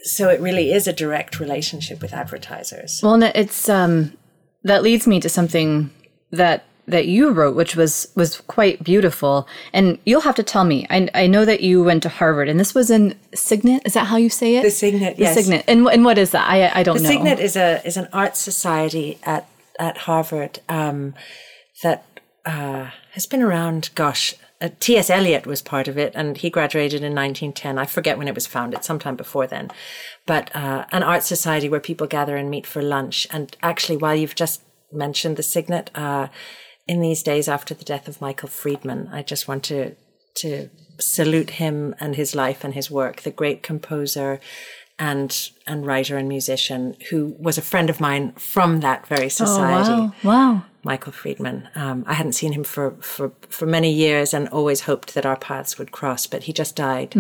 [0.06, 3.02] So it really is a direct relationship with advertisers.
[3.02, 4.16] Well, it's um,
[4.64, 5.90] that leads me to something
[6.32, 9.48] that that you wrote, which was was quite beautiful.
[9.74, 10.86] And you'll have to tell me.
[10.90, 13.82] I I know that you went to Harvard, and this was in Signet.
[13.86, 14.62] Is that how you say it?
[14.62, 15.36] The Signet, The yes.
[15.36, 15.66] Signet.
[15.68, 16.48] And and what is that?
[16.48, 17.10] I I don't The know.
[17.10, 21.16] The Signet is a is an art society at at Harvard um,
[21.84, 22.06] that
[22.46, 23.90] uh, has been around.
[23.96, 24.36] Gosh,
[24.66, 24.98] uh, T.
[24.98, 25.10] S.
[25.10, 27.78] Eliot was part of it, and he graduated in 1910.
[27.78, 29.72] I forget when it was founded, sometime before then.
[30.26, 33.28] But uh, an art society where people gather and meet for lunch.
[33.32, 36.28] And actually, while you've just mentioned the Signet, uh,
[36.88, 39.96] in these days after the death of Michael Friedman, I just want to
[40.38, 43.22] to salute him and his life and his work.
[43.22, 44.40] The great composer
[44.98, 49.92] and and writer and musician who was a friend of mine from that very society.
[49.92, 50.54] Oh wow!
[50.54, 50.64] Wow.
[50.84, 51.68] Michael Friedman.
[51.74, 55.36] Um, I hadn't seen him for, for, for many years and always hoped that our
[55.36, 57.16] paths would cross, but he just died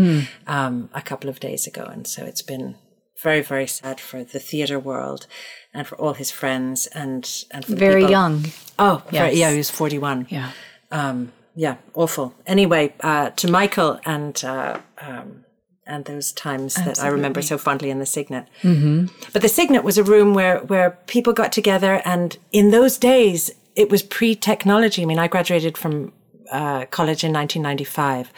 [0.46, 1.84] um, a couple of days ago.
[1.84, 2.76] And so it's been
[3.24, 5.26] very, very sad for the theatre world
[5.74, 8.46] and for all his friends and, and for Very people- young.
[8.78, 10.52] Oh, very, yeah, he was 41 Yeah.
[10.92, 12.36] um, yeah, awful.
[12.46, 15.45] Anyway, uh, to Michael and uh, um,
[15.88, 18.48] and those times that I remember so fondly in the Signet.
[18.63, 19.06] Mm-hmm.
[19.34, 23.52] But the Signet was a room where where people got together, and in those days
[23.76, 25.02] it was pre-technology.
[25.02, 26.13] I mean, I graduated from
[26.52, 28.32] uh, college in 1995,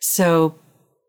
[0.00, 0.58] so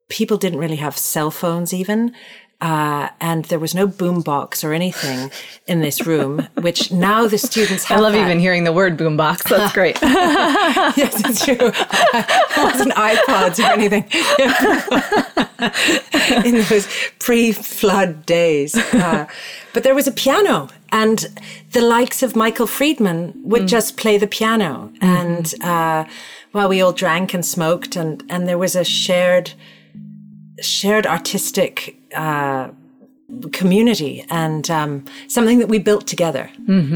[0.10, 2.14] people didn't really have cell phones even.
[2.60, 5.30] Uh, and there was no boombox or anything
[5.68, 8.00] in this room, which now the students have.
[8.00, 8.26] I love that.
[8.26, 9.48] even hearing the word boombox.
[9.48, 10.00] That's great.
[10.02, 11.56] yes, it's true.
[11.60, 14.06] it wasn't iPods or anything.
[16.46, 16.88] In those
[17.20, 19.28] pre-flood days, uh,
[19.74, 21.28] but there was a piano, and
[21.74, 26.06] the likes of Michael Friedman would just play the piano, and uh,
[26.54, 29.54] while we all drank and smoked, and and there was a shared
[30.60, 31.97] shared artistic.
[32.16, 32.70] Uh,
[33.52, 36.50] community and um, something that we built together.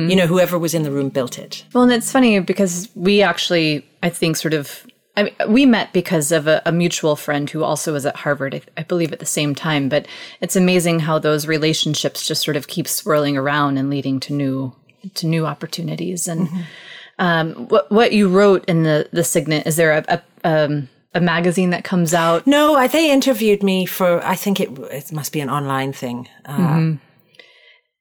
[0.09, 1.65] You know, whoever was in the room built it.
[1.73, 5.91] Well, and it's funny because we actually, I think, sort of, I mean, we met
[5.91, 9.19] because of a, a mutual friend who also was at Harvard, I, I believe, at
[9.19, 9.89] the same time.
[9.89, 10.07] But
[10.39, 14.73] it's amazing how those relationships just sort of keep swirling around and leading to new
[15.15, 16.29] to new opportunities.
[16.29, 16.47] And
[17.19, 21.21] um, what what you wrote in the the signet is there a a, um, a
[21.21, 22.47] magazine that comes out?
[22.47, 24.25] No, I, they interviewed me for.
[24.25, 26.27] I think it it must be an online thing.
[26.45, 26.53] Uh,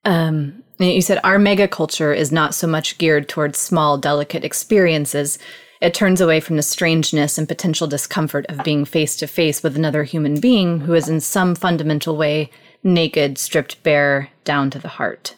[0.05, 5.39] Um, you said our mega culture is not so much geared towards small, delicate experiences.
[5.81, 9.77] It turns away from the strangeness and potential discomfort of being face to face with
[9.77, 12.51] another human being who is in some fundamental way
[12.83, 15.37] naked, stripped bare down to the heart.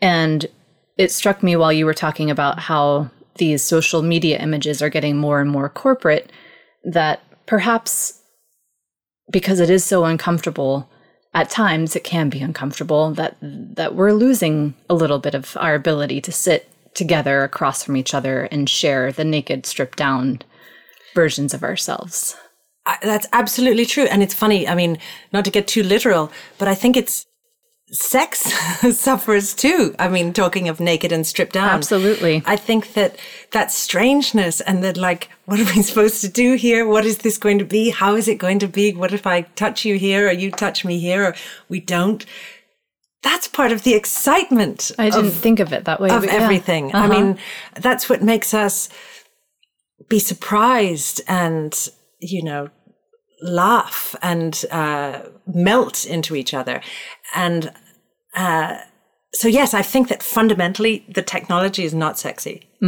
[0.00, 0.46] And
[0.98, 5.16] it struck me while you were talking about how these social media images are getting
[5.16, 6.30] more and more corporate
[6.84, 8.20] that perhaps
[9.30, 10.88] because it is so uncomfortable
[11.32, 15.74] at times it can be uncomfortable that that we're losing a little bit of our
[15.74, 20.40] ability to sit together across from each other and share the naked stripped down
[21.14, 22.36] versions of ourselves
[23.02, 24.66] that's absolutely true, and it's funny.
[24.66, 24.98] I mean,
[25.32, 27.26] not to get too literal, but I think it's
[27.92, 28.38] sex
[28.96, 29.94] suffers too.
[29.98, 31.70] I mean, talking of naked and stripped down.
[31.70, 32.42] Absolutely.
[32.46, 33.16] I think that
[33.52, 36.86] that strangeness and that like, what are we supposed to do here?
[36.86, 37.90] What is this going to be?
[37.90, 38.92] How is it going to be?
[38.94, 41.34] What if I touch you here or you touch me here or
[41.68, 42.24] we don't?
[43.22, 44.92] That's part of the excitement.
[44.98, 46.30] i didn't of, think of it that way of yeah.
[46.32, 46.94] everything.
[46.94, 47.08] I Uh-huh.
[47.08, 47.38] mean,
[47.74, 48.88] that's what makes us
[50.08, 51.76] be surprised and,
[52.20, 52.70] you know,
[53.42, 56.80] laugh and uh, melt into each other.
[57.34, 57.72] And
[58.34, 58.78] uh,
[59.32, 62.66] so yes, I think that fundamentally the technology is not sexy.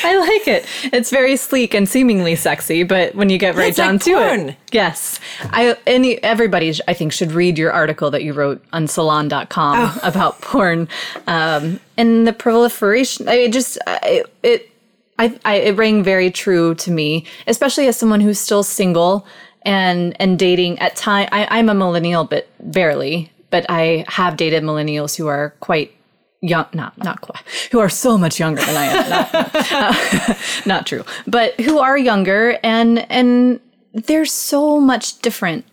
[0.00, 0.66] I like it.
[0.92, 4.14] It's very sleek and seemingly sexy, but when you get right It's down like to
[4.14, 4.48] porn.
[4.50, 5.18] it, yes.
[5.44, 9.98] I any everybody I think should read your article that you wrote on salon.com Oh.
[10.02, 10.88] about porn
[11.26, 13.28] um, and the proliferation.
[13.28, 14.70] I just I, it
[15.18, 19.26] I, I it rang very true to me, especially as someone who's still single
[19.62, 21.28] and and dating at time.
[21.32, 23.32] I, I'm a millennial, but barely.
[23.50, 25.94] But I have dated millennials who are quite
[26.40, 27.42] young not not quite
[27.72, 30.34] who are so much younger than i am not, uh,
[30.66, 33.58] not true but who are younger and and
[33.92, 35.64] they're so much different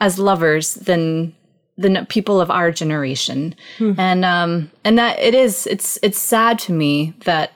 [0.00, 1.34] as lovers than
[1.76, 3.56] than people of our generation
[3.98, 7.52] and um and that it is it's it's sad to me that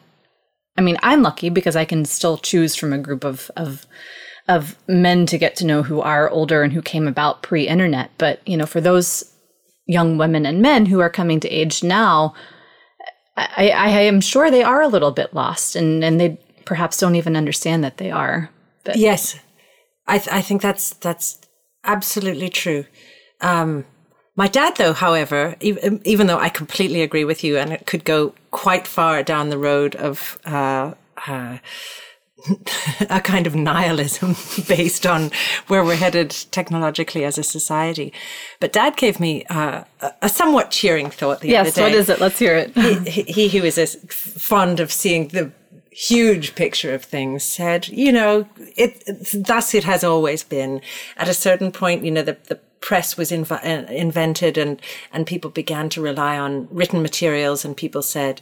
[0.78, 3.86] i mean i'm lucky because i can still choose from a group of of
[4.48, 8.40] of men to get to know who are older and who came about pre-internet but
[8.48, 9.30] you know for those
[9.88, 12.34] young women and men who are coming to age now,
[13.36, 16.98] I, I, I am sure they are a little bit lost and, and they perhaps
[16.98, 18.50] don't even understand that they are.
[18.84, 19.36] But Yes,
[20.06, 21.40] I th- I think that's that's
[21.84, 22.84] absolutely true.
[23.40, 23.86] Um,
[24.38, 28.04] my dad, though, however, even, even though I completely agree with you, and it could
[28.04, 30.94] go quite far down the road of uh,
[31.26, 31.58] uh,
[33.10, 34.36] a kind of nihilism
[34.68, 35.32] based on
[35.66, 38.12] where we're headed technologically as a society.
[38.60, 39.82] But Dad gave me uh,
[40.22, 41.80] a- somewhat cheering thought the other day.
[41.80, 42.20] yes, what is it?
[42.20, 42.78] Let's hear it.
[43.08, 45.50] he, he who is as fond of seeing the
[45.90, 49.02] huge picture of things said, you know, it,
[49.34, 50.80] thus it has always been.
[51.16, 54.80] At a certain point, you know, the, the press was inv- uh, invented and,
[55.12, 58.40] and people began to rely on written materials and people said,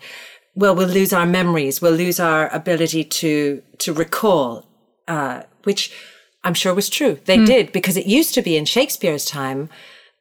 [0.55, 1.83] well, we'll lose our memories.
[1.83, 4.67] We'll lose our ability to, to recall,
[5.07, 5.93] uh, which
[6.45, 7.19] I'm sure was true.
[7.25, 9.69] They did because it used to be in Shakespeare's time,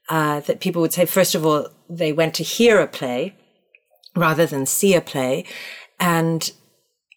[0.10, 3.36] uh, that people would say, first of all, they went to hear a play
[4.16, 5.46] rather than see a play.
[6.00, 6.52] And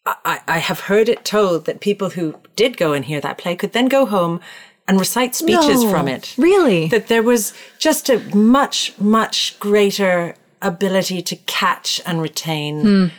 [0.06, 3.56] I, I have heard it told that people who did go and hear that play
[3.56, 4.40] could then go home
[4.88, 6.34] and recite speeches No, from it.
[6.38, 6.88] really?
[6.88, 13.12] That there was just a much, much greater ability to catch and retain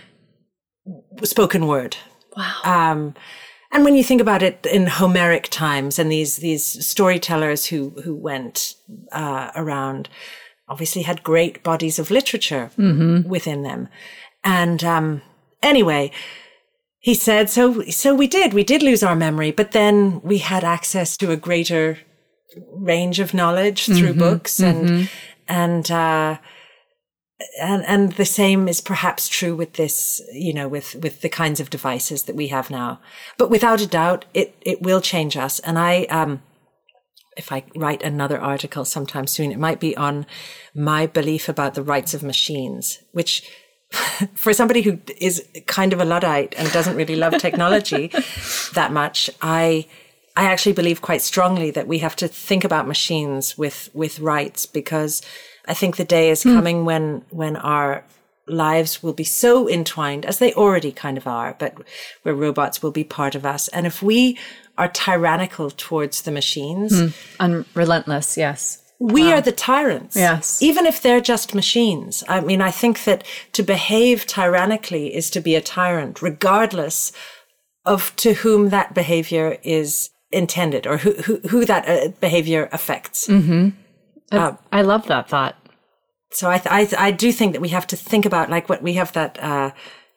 [1.24, 1.96] spoken word.
[2.36, 2.56] Wow.
[2.64, 3.16] Um,
[3.72, 8.16] and when you think about it in Homeric times and these these storytellers who who
[8.16, 8.76] went
[9.12, 10.10] uh, around,
[10.68, 13.88] obviously had great bodies of literature within them.
[14.44, 15.22] And um,
[15.62, 16.12] anyway,
[17.00, 18.54] he said, so so we did.
[18.54, 22.00] We did lose our memory, but then we had access to a greater
[22.74, 25.10] range of knowledge through books and
[25.48, 25.90] and.
[25.90, 26.38] Uh,
[27.62, 31.62] and and the same is perhaps true with this you know with with the kinds
[31.62, 33.00] of devices that we have now.
[33.38, 35.60] But without a doubt it it will change us.
[35.60, 36.42] And i um
[37.38, 40.26] if i write another article sometime soon it might be on
[40.76, 43.50] my belief about the rights of machines which
[44.36, 48.08] for somebody who is kind of a luddite and doesn't really love technology
[48.74, 49.86] that much i
[50.40, 54.66] I actually believe quite strongly that we have to think about machines with with rights
[54.66, 55.22] because
[55.68, 56.56] I think the day is hmm.
[56.56, 58.06] coming when when our
[58.48, 61.76] lives will be so entwined as they already kind of are, but
[62.24, 63.68] where robots will be part of us.
[63.68, 64.38] And if we
[64.78, 67.08] are tyrannical towards the machines, hmm.
[67.40, 68.82] Unrelentless, yes.
[69.00, 70.16] We are the tyrants.
[70.16, 70.62] Yes.
[70.62, 72.24] Even if they're just machines.
[72.28, 73.24] I mean, I think that
[73.54, 77.12] to behave tyrannically is to be a tyrant, regardless
[77.86, 83.28] of to whom that behavior is intended or who, who, who that uh, behavior affects.
[84.72, 85.56] I love that thought.
[86.32, 88.84] So I, th- I, I do think that we have to think about like what
[88.84, 89.72] we have that, uh,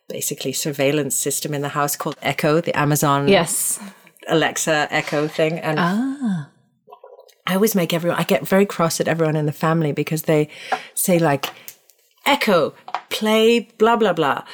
[0.08, 3.80] basically surveillance system in the house called Echo, the Amazon Yes.
[4.28, 5.58] Alexa Echo thing.
[5.58, 5.78] And
[7.46, 10.48] I always make everyone, I get very cross at everyone in the family because they
[10.94, 11.46] say like,
[12.24, 12.72] Echo,
[13.10, 14.44] play blah, blah, blah.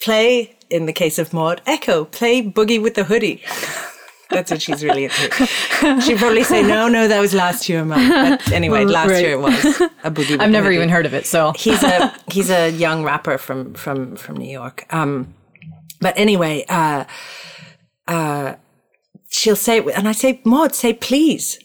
[0.00, 3.42] Play, in the case of Maud, Echo, play Boogie with the Hoodie.
[4.30, 5.46] That's what she's really into.
[6.02, 8.08] She'd probably say, no, no, that was last year, Mum.
[8.10, 9.22] But anyway, last Right.
[9.22, 9.54] year it was
[10.04, 13.38] a Boogie I've never even heard of it, so he's a he's a young rapper
[13.38, 14.84] from from from New York.
[14.90, 15.32] Um,
[16.02, 17.06] but anyway, uh,
[18.06, 18.56] uh,
[19.30, 21.58] she'll say, and I say, Maud, say please.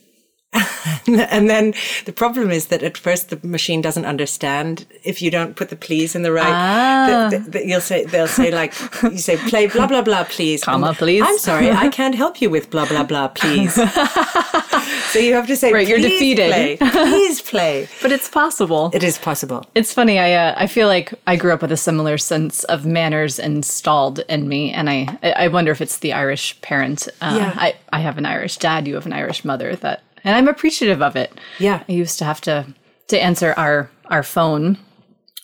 [1.06, 1.74] and then
[2.06, 5.76] the problem is that at first the machine doesn't understand if you don't put the
[5.76, 6.46] please in the right.
[6.52, 7.28] Ah.
[7.30, 10.62] the- the- the- you'll say they'll say like you say play blah blah blah please
[10.64, 11.22] Comma, And please.
[11.26, 13.74] I'm sorry, I can't help you with blah blah blah please.
[15.12, 17.88] so you have to say Right, you're defeated." Play, please play.
[18.02, 18.90] but it's possible.
[18.94, 19.66] It is possible.
[19.74, 20.18] It's funny.
[20.18, 24.20] I uh, I feel like I grew up with a similar sense of manners installed
[24.28, 27.08] in me, and I I wonder if it's the Irish parent.
[27.20, 27.52] Uh, Yeah.
[27.56, 28.86] I I have an Irish dad.
[28.86, 29.74] You have an Irish mother.
[29.76, 31.32] That and I'm appreciative of it.
[31.58, 31.84] Yeah.
[31.88, 32.66] I used to have to
[33.08, 34.78] to answer our our phone.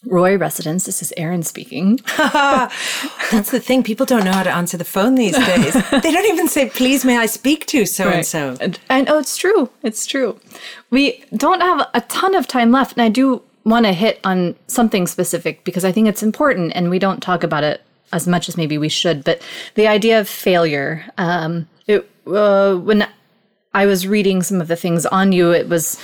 [0.06, 0.86] Roy residence.
[0.86, 2.00] This is Erin speaking.
[2.16, 3.82] That's the thing.
[3.82, 5.74] People don't know how to answer the phone these days.
[5.74, 8.56] they don't even say, please, may I speak to so and so.
[8.62, 9.68] And, and oh, it's true.
[9.82, 10.40] It's true.
[10.88, 14.56] We don't have a ton of time left, and I do want to hit on
[14.68, 18.48] something specific because I think it's important, and we don't talk about it as much
[18.48, 19.22] as maybe we should.
[19.22, 19.42] But
[19.74, 21.04] the idea of failure.
[21.18, 23.06] Um, it, uh, when
[23.72, 25.98] I was reading some of the things on you, it was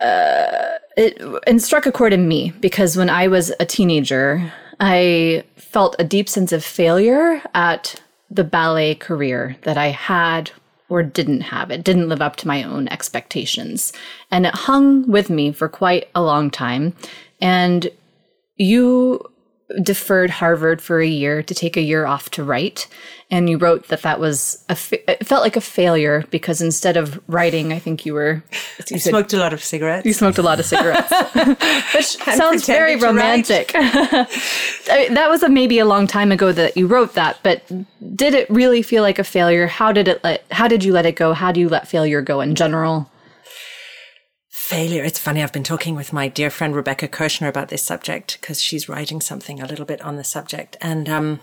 [0.00, 5.44] uh, it, it struck a chord in me because when I was a teenager, I
[5.56, 10.50] felt a deep sense of failure at the ballet career that I had
[10.88, 11.70] or didn't have.
[11.70, 13.92] It didn't live up to my own expectations.
[14.30, 16.94] And it hung with me for quite a long time.
[17.40, 17.88] And
[18.56, 19.24] you
[19.82, 22.86] deferred Harvard for a year to take a year off to write.
[23.28, 26.96] And you wrote that that was a, fa- it felt like a failure because instead
[26.96, 28.44] of writing, I think you were,
[28.88, 30.06] you I smoked a lot of cigarettes.
[30.06, 31.10] you smoked a lot of cigarettes,
[31.94, 33.02] which sounds very pretended to write.
[33.02, 33.72] romantic.
[33.74, 37.64] I mean, that was a, maybe a long time ago that you wrote that, but
[38.14, 39.66] did it really feel like a failure?
[39.66, 40.44] How did it let?
[40.52, 41.32] How did you let it go?
[41.32, 43.10] How do you let failure go in general?
[44.68, 45.04] Failure.
[45.04, 45.42] It's funny.
[45.42, 49.20] I've been talking with my dear friend Rebecca Kirshner about this subject because she's writing
[49.20, 51.40] something a little bit on the subject, and um,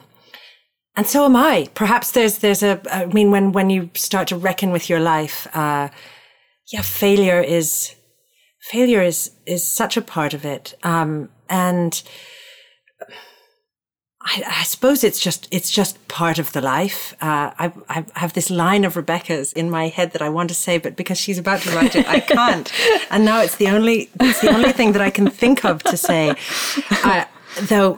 [0.95, 1.69] and so am I.
[1.73, 2.81] Perhaps there's there's a.
[2.91, 5.87] I mean, when when you start to reckon with your life, uh,
[6.71, 7.95] yeah, failure is
[8.59, 12.03] failure is is such a part of it, um, and.
[14.25, 17.13] I, I suppose it's just it's just part of the life.
[17.21, 20.55] Uh, I, I have this line of Rebecca's in my head that I want to
[20.55, 22.71] say, but because she's about to write it, I can't.
[23.11, 25.97] and now it's the only it's the only thing that I can think of to
[25.97, 26.35] say.
[27.03, 27.25] Uh,
[27.63, 27.97] though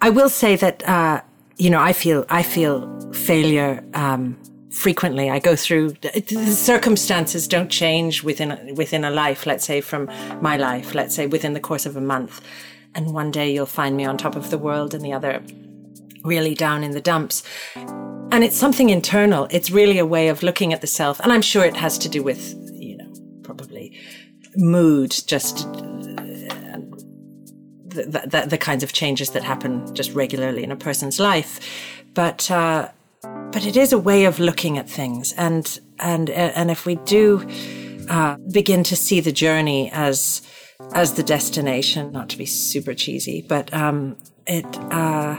[0.00, 1.20] I will say that uh,
[1.58, 4.38] you know I feel I feel failure um,
[4.70, 5.28] frequently.
[5.28, 9.44] I go through the circumstances don't change within within a life.
[9.44, 10.10] Let's say from
[10.40, 10.94] my life.
[10.94, 12.40] Let's say within the course of a month
[12.96, 15.42] and one day you'll find me on top of the world and the other
[16.24, 17.42] really down in the dumps.
[18.32, 19.46] And it's something internal.
[19.50, 21.20] It's really a way of looking at the self.
[21.20, 23.12] And I'm sure it has to do with, you know,
[23.44, 23.96] probably
[24.56, 26.80] mood, just uh,
[27.86, 31.60] the, the, the kinds of changes that happen just regularly in a person's life.
[32.14, 32.88] But, uh,
[33.22, 35.32] but it is a way of looking at things.
[35.34, 37.46] And, and, uh, and if we do,
[38.08, 40.42] uh, begin to see the journey as,
[40.94, 44.16] as the destination, not to be super cheesy, but um,
[44.46, 45.36] it uh,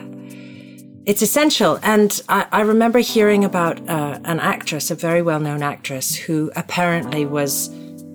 [1.06, 1.80] it's essential.
[1.84, 6.52] And I, I remember hearing about uh, an actress, a very well known actress, who
[6.56, 7.70] apparently was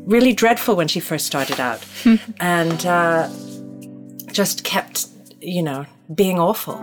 [0.05, 1.85] really dreadful when she first started out,
[2.41, 3.31] and uh,
[4.33, 5.07] just kept,
[5.41, 6.77] you know, being awful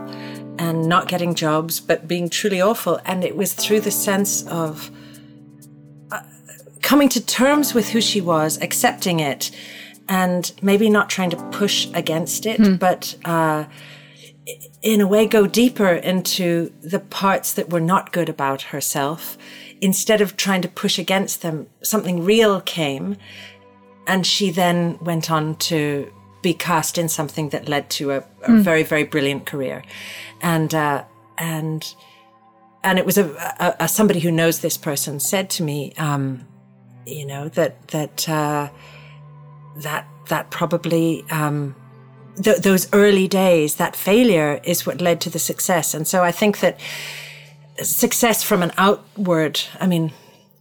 [0.57, 2.99] and not getting jobs, but being truly awful.
[3.05, 4.89] And it was through the sense of
[6.11, 6.21] uh,
[6.81, 9.51] coming to terms with who she was, accepting it,
[10.09, 13.65] and maybe not trying to push against it, but uh,
[14.81, 19.37] in a way go deeper into the parts that were not good about herself.
[19.81, 23.15] Instead of trying to push against them, something real came,
[24.07, 28.57] and she then went on to be cast in something that led to a, a
[28.57, 29.83] very, very brilliant career,
[30.41, 31.03] and uh,
[31.37, 31.93] and
[32.83, 33.25] and it was a,
[33.59, 36.47] a, a somebody who knows this person said to me, um,
[37.05, 38.27] you know that that.
[38.27, 38.69] Uh,
[39.83, 41.75] that that probably um,
[42.41, 45.93] th- those early days, that failure, is what led to the success.
[45.93, 46.79] And so I think that
[47.81, 50.11] success from an outward, I mean,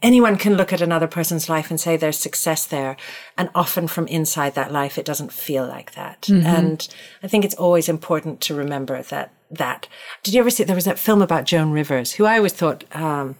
[0.01, 2.97] anyone can look at another person's life and say there's success there,
[3.37, 6.29] and often from inside that life, it doesn't feel like that.
[6.47, 6.89] And
[7.23, 9.33] I think it's always important to remember that.
[9.51, 9.89] That
[10.23, 10.65] did you ever see?
[10.65, 12.85] There was that film about Joan Rivers, who I always thought.
[12.95, 13.37] Um,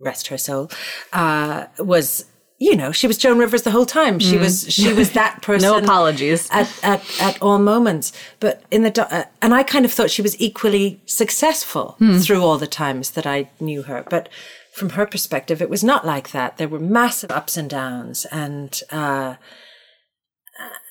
[0.00, 0.70] rest her soul,
[1.12, 2.24] uh, was
[2.60, 4.18] you know she was Joan Rivers the whole time.
[4.20, 5.68] She was she was that person.
[5.68, 6.48] No apologies.
[6.50, 8.12] at at at all moments.
[8.38, 12.58] But in the uh, and I kind of thought she was equally successful through all
[12.58, 14.04] the times that I knew her.
[14.08, 14.28] But
[14.74, 16.58] from her perspective, it was not like that.
[16.58, 19.36] There were massive ups and downs, and uh,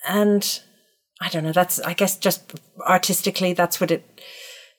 [0.07, 0.59] and
[1.21, 1.51] I don't know.
[1.53, 4.03] That's I guess just artistically, that's what it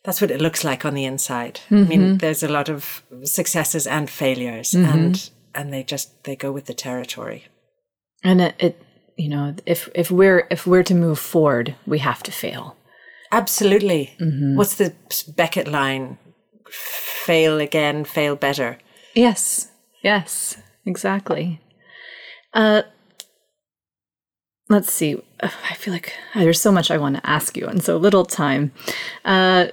[0.04, 1.60] that's what it looks like on the inside.
[1.70, 6.52] I mean, there's a lot of successes and failures, and and they just they go
[6.52, 7.44] with the territory.
[8.22, 8.82] And it, it,
[9.16, 12.76] you know, if if we're if we're to move forward, we have to fail.
[13.32, 14.14] Absolutely.
[14.56, 14.92] What's the
[15.36, 16.18] Beckett line?
[16.68, 18.78] Fail again, fail better.
[19.14, 19.70] Yes.
[20.02, 20.56] Yes.
[20.84, 21.60] Exactly.
[22.52, 22.82] Uh,
[24.68, 25.22] let's see.
[25.40, 28.72] I feel like there's so much I want to ask you and so little time.
[29.24, 29.68] Uh,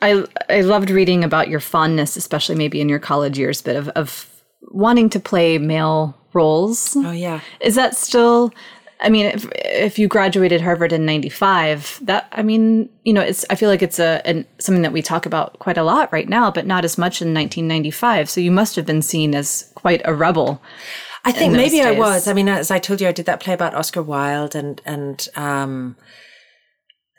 [0.00, 3.88] I I loved reading about your fondness, especially maybe in your college years, but of,
[3.90, 4.35] of
[4.76, 6.96] wanting to play male roles.
[6.96, 7.40] Oh yeah.
[7.60, 8.52] Is that still
[9.00, 13.44] I mean, if, if you graduated Harvard in 95, that, I mean, you know, it's,
[13.50, 16.28] I feel like it's a, an, something that we talk about quite a lot right
[16.28, 18.30] now, but not as much in 1995.
[18.30, 20.62] So you must have been seen as quite a rebel.
[21.26, 22.26] I think maybe I was.
[22.26, 25.28] I mean, as I told you, I did that play about Oscar Wilde and, and,
[25.36, 25.96] um,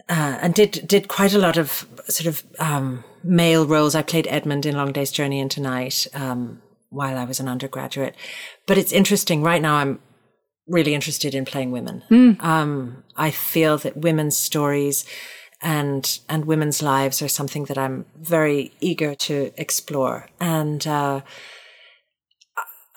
[0.09, 3.93] uh, and did, did quite a lot of sort of, um, male roles.
[3.93, 8.15] I played Edmund in Long Day's Journey into Night, um, while I was an undergraduate.
[8.65, 9.43] But it's interesting.
[9.43, 9.99] Right now, I'm
[10.67, 12.03] really interested in playing women.
[12.41, 15.05] Um, I feel that women's stories
[15.61, 20.27] and and women's lives are something that I'm very eager to explore.
[20.39, 21.21] And uh,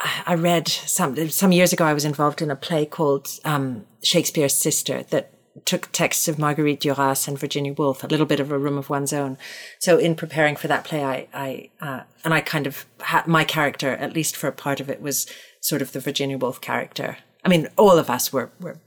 [0.01, 1.85] I- I read some some years ago.
[1.85, 5.33] I was involved in a play called um, Shakespeare's Sister that
[5.65, 8.91] took texts of Marguerite Duras and Virginia Woolf, a little bit of a room of
[8.91, 9.37] one's own.
[9.79, 13.45] So in preparing for that play, I, I uh, and I kind of had my
[13.45, 15.27] character, at least for a part of it, was
[15.61, 17.19] sort of the Virginia Woolf character.
[17.45, 18.81] I mean, all of us were were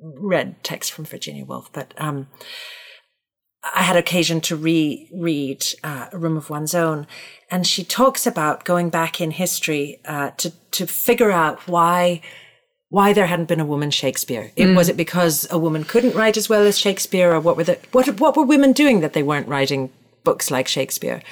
[0.00, 2.28] read texts from Virginia Woolf, but um,
[3.74, 7.06] I had occasion to reread uh, A Room of One's Own,
[7.50, 12.22] and she talks about going back in history uh, to to figure out why
[12.92, 14.52] why there hadn't been a woman Shakespeare.
[14.54, 14.76] It, mm.
[14.76, 17.78] Was it because a woman couldn't write as well as Shakespeare, or what were the
[17.90, 19.90] what what were women doing that they weren't writing
[20.24, 21.22] books like Shakespeare?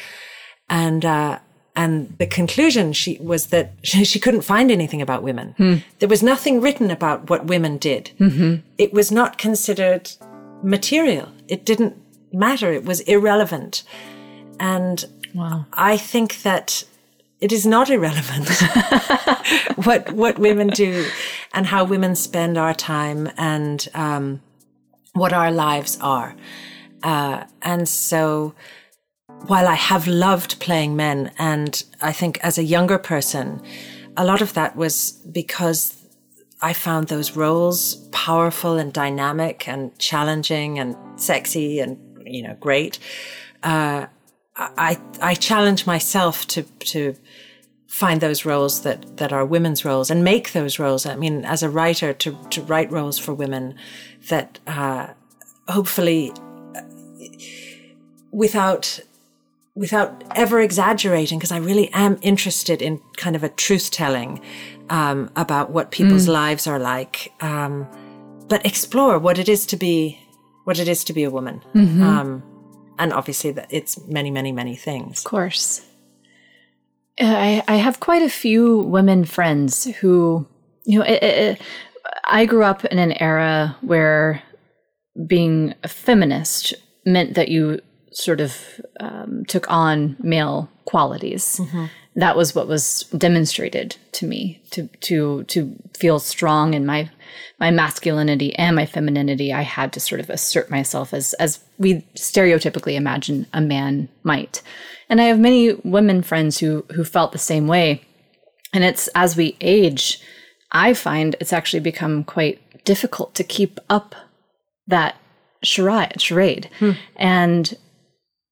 [0.71, 1.39] And uh,
[1.77, 5.55] and the conclusion she was that she, she couldn't find anything about women.
[5.59, 5.75] Hmm.
[5.99, 8.13] There was nothing written about what women did.
[8.19, 8.67] Mm-hmm.
[8.79, 10.13] It was not considered
[10.63, 11.29] material.
[11.47, 11.95] It didn't
[12.33, 12.73] matter.
[12.73, 13.83] It was irrelevant.
[14.59, 15.05] And
[15.35, 15.67] Wow.
[15.73, 16.85] I think that
[17.41, 18.49] it is not irrelevant
[19.77, 21.07] what what women do
[21.55, 24.41] and how women spend our time and um,
[25.13, 26.35] what our lives are.
[27.03, 28.55] Uh, and so,
[29.47, 33.63] while I have loved playing men, and I think as a younger person,
[34.17, 35.97] a lot of that was because
[36.61, 42.99] I found those roles powerful and dynamic and challenging and sexy and you know great.
[43.63, 44.07] Uh,
[44.57, 47.17] I I challenge myself to to
[47.91, 51.05] find those roles that that are women's roles and make those roles.
[51.05, 53.75] I mean, as a writer, to to write roles for women
[54.29, 55.09] that uh,
[55.69, 56.33] hopefully
[56.77, 56.83] uh,
[58.31, 59.01] without
[59.75, 64.41] without ever exaggerating, because I really am interested in kind of a truth telling
[64.89, 67.87] um, about what people's lives are like, um,
[68.49, 70.21] but explore what it is to be
[70.65, 71.61] what it is to be a woman.
[72.05, 72.43] Um,
[72.99, 75.19] and obviously, that it's many, many, many things.
[75.19, 75.90] Of course.
[77.21, 80.47] I, I have quite a few women friends who,
[80.85, 81.61] you know, it, it,
[82.25, 84.43] I grew up in an era where
[85.27, 87.81] being a feminist meant that you
[88.13, 91.61] sort of um, took on male qualities.
[92.21, 97.11] That was what was demonstrated to me to to to feel strong in my
[97.59, 99.53] my masculinity and my femininity.
[99.53, 104.63] I had to sort of assert myself as as we stereotypically imagine a man might.
[105.09, 108.03] And I have many women friends who who felt the same way.
[108.73, 110.21] And it's as we age,
[110.73, 114.15] I find it's actually become quite difficult to keep up
[114.87, 115.17] that
[115.63, 116.69] charade, charade.
[116.79, 116.93] Hmm.
[117.17, 117.77] and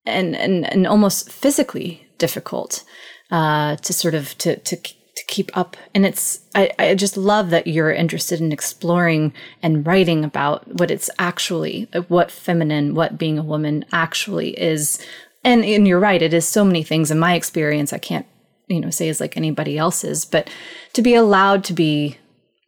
[0.09, 2.83] and and and almost physically difficult
[3.31, 5.77] uh, to sort of to to to keep up.
[5.95, 10.91] And it's I, I just love that you're interested in exploring and writing about what
[10.91, 15.05] it's actually what feminine, what being a woman actually is.
[15.45, 17.11] And and you're right, it is so many things.
[17.11, 18.27] In my experience, I can't
[18.69, 20.49] you know say is like anybody else's, but
[20.93, 22.19] to be allowed to be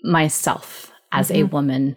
[0.02, 1.96] myself as a woman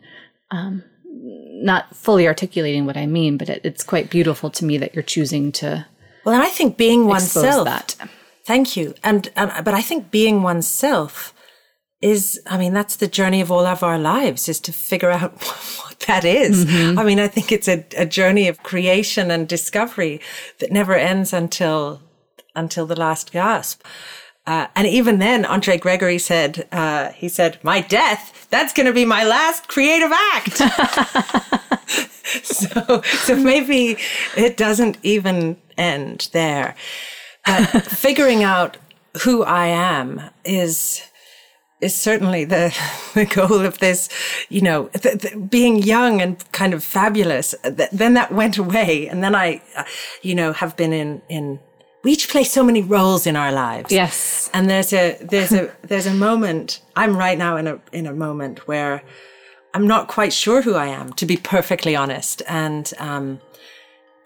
[1.64, 5.04] not fully articulating what I mean, but it, it's quite beautiful to me that you're
[5.04, 5.86] choosing to
[6.26, 7.66] Well, and I think being oneself.
[7.66, 7.96] that.
[8.46, 8.94] Thank you.
[9.04, 11.34] And, and but I think being oneself
[12.02, 15.32] is, I mean, that's the journey of all of our lives is to figure out
[15.84, 16.66] what that is.
[16.98, 20.20] I mean, I think it's a, a journey of creation and discovery
[20.60, 22.02] that never ends until
[22.56, 23.82] until the last gasp.
[24.46, 28.94] Uh, and even then, Andre Gregory said, uh, he said, my death, that's going to
[28.94, 30.58] be my last creative act.
[32.44, 33.98] so, so maybe
[34.36, 36.76] it doesn't even end there.
[37.46, 38.78] But figuring out
[39.22, 41.02] who I am is,
[41.82, 42.76] is certainly the,
[43.14, 44.10] the goal of this,
[44.50, 47.54] you know, th- th- being young and kind of fabulous.
[47.64, 49.08] Th- then that went away.
[49.08, 49.84] And then I, uh,
[50.22, 51.60] you know, have been in, in,
[52.04, 53.92] we each play so many roles in our lives.
[53.92, 54.50] Yes.
[54.54, 58.14] And there's a, there's a, there's a moment, I'm right now in a, in a
[58.14, 59.04] moment where
[59.74, 62.42] I'm not quite sure who I am, to be perfectly honest.
[62.48, 63.42] And, um,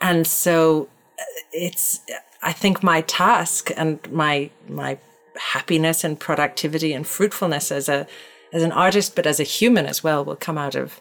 [0.01, 0.89] and so
[1.19, 2.01] uh, it's,
[2.41, 4.97] I think my task and my, my
[5.39, 8.07] happiness and productivity and fruitfulness as a,
[8.53, 10.99] as an artist, but as a human as well, will come out of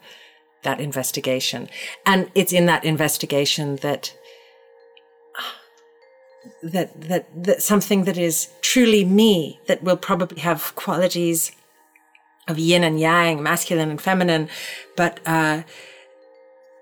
[0.63, 1.69] that investigation.
[2.05, 4.15] And it's in that investigation that
[6.63, 11.53] that that that something that is truly me that will probably have qualities
[12.49, 14.49] of yin and yang, masculine and feminine,
[14.97, 15.63] but uh,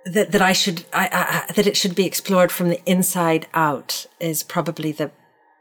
[0.07, 1.09] that that I should I,
[1.49, 5.11] I, that it should be explored from the inside out is probably the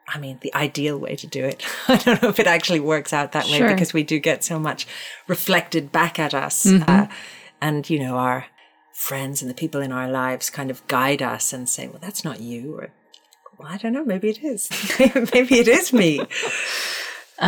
[0.07, 1.63] I mean the ideal way to do it.
[1.87, 3.67] I don't know if it actually works out that Sure.
[3.67, 4.85] way because we do get so much
[5.27, 7.07] reflected back at us, uh,
[7.61, 8.47] and you know our
[8.93, 12.23] friends and the people in our lives kind of guide us and say, "Well, that's
[12.25, 12.89] not you," or
[13.57, 14.69] "Well, I don't know, maybe it is.
[15.33, 16.21] maybe it is me."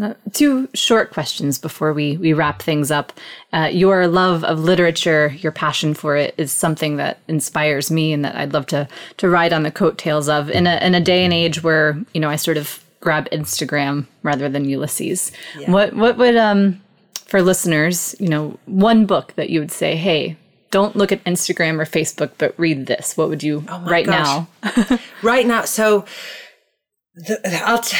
[0.00, 3.12] Uh, Two short questions before we, we wrap things up.
[3.52, 8.24] Uh, your love of literature, your passion for it, is something that inspires me, and
[8.24, 8.88] that I'd love to
[9.18, 12.20] to ride on the coattails of in a in a day and age where you
[12.20, 15.32] know I sort of grab Instagram rather than Ulysses.
[15.66, 16.80] What what would um
[17.26, 20.36] for listeners, you know, one book that you would say, hey,
[20.70, 23.16] don't look at Instagram or Facebook, but read this.
[23.16, 24.46] What would you right gosh.
[24.62, 24.98] now?
[25.22, 26.04] right now so
[27.14, 27.96] the, i'll t-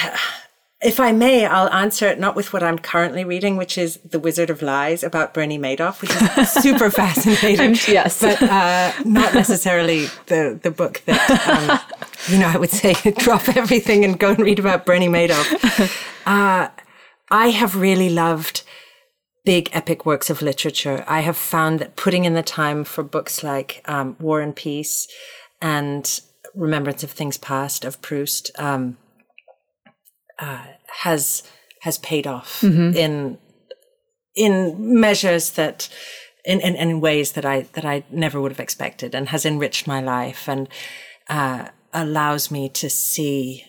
[0.83, 4.19] if i may i'll answer it not with what i'm currently reading which is the
[4.19, 8.21] wizard of lies about bernie madoff which is super fascinating yes.
[8.21, 11.81] but uh, not necessarily the the book that um,
[12.33, 15.49] you know i would say drop everything and go and read about bernie madoff
[16.27, 16.69] uh,
[17.31, 18.63] i have really loved
[19.45, 21.05] big epic works of literature.
[21.09, 25.09] I have found that putting in the time for books like um, War and Peace
[25.61, 26.21] and
[26.55, 28.97] Remembrance of Things Past of Proust um,
[30.43, 30.65] uh,
[31.03, 31.43] has
[31.81, 33.39] has paid off in
[34.35, 35.89] in measures that
[36.45, 39.87] in, in in ways that I that I never would have expected, and has enriched
[39.87, 40.69] my life and
[41.29, 43.65] uh, allows me to see.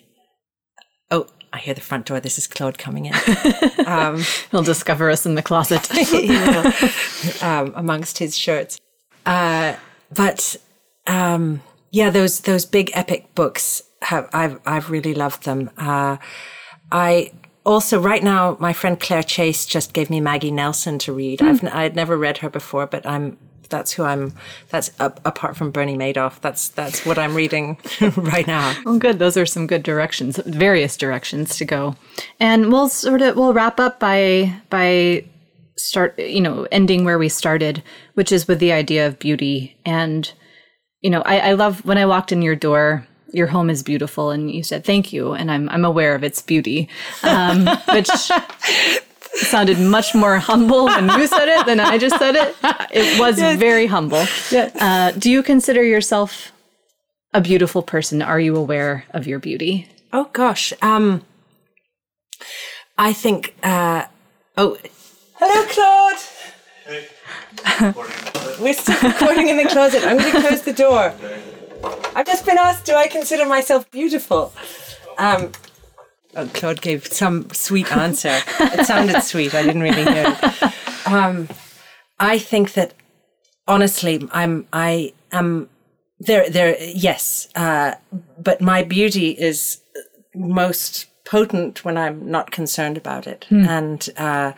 [1.12, 2.20] Oh, I hear the front door.
[2.20, 3.14] This is Claude coming in.
[4.52, 5.88] He'll discover us in the closet.
[7.42, 8.78] Um, amongst his shirts.
[9.26, 9.76] Uh,
[10.14, 10.58] but
[11.08, 11.62] um,
[11.92, 15.70] yeah, those those big epic books have I've I've really loved them.
[15.78, 16.18] Uh,
[16.94, 17.34] I
[17.66, 21.42] also right now my friend Claire Chase just gave me Maggie Nelson to read.
[21.42, 23.38] I've n- I'd never read her before, but I'm
[23.70, 24.34] that's who I'm.
[24.70, 26.40] That's uh, apart from Bernie Madoff.
[26.42, 27.80] That's that's what I'm reading
[28.16, 28.76] right now.
[28.86, 29.18] Well, good.
[29.20, 31.96] Those are some good directions, various directions to go.
[32.40, 35.26] And we'll sort of we'll wrap up by by
[35.76, 37.82] start you know ending where we started,
[38.14, 39.76] which is with the idea of beauty.
[39.86, 40.32] And
[41.02, 43.08] you know, I, I love when I walked in your door.
[43.34, 46.42] Your home is beautiful, and you said thank you, and I'm I'm aware of its
[46.42, 46.88] beauty,
[47.24, 48.08] um, which
[49.36, 52.56] sounded much more humble when you said it than I just said it.
[52.92, 54.26] It was very humble.
[54.54, 56.52] Uh, do you consider yourself
[57.34, 58.22] a beautiful person?
[58.22, 59.88] Are you aware of your beauty?
[60.14, 60.72] Oh gosh.
[60.82, 61.26] Um,
[62.98, 63.56] I think.
[63.64, 64.06] Uh,
[64.58, 64.78] oh,
[65.36, 66.20] hello, Claude.
[68.60, 70.04] We're still recording in the closet.
[70.04, 71.14] I'm going to close the door.
[71.84, 74.54] I've just been asked, do I consider myself beautiful?
[75.18, 75.52] Um,
[76.36, 78.40] oh, Claude gave some sweet answer.
[78.60, 79.54] It sounded sweet.
[79.54, 81.08] I didn't really hear it.
[81.08, 81.50] Um,
[82.20, 82.94] I think that
[83.68, 84.68] honestly, I'm.
[84.72, 85.70] I am.
[86.20, 86.50] There.
[86.50, 86.78] There.
[86.80, 87.50] Yes.
[87.56, 87.96] Uh,
[88.38, 89.82] but my beauty is
[90.34, 94.54] most potent when I'm not concerned about it, and uh,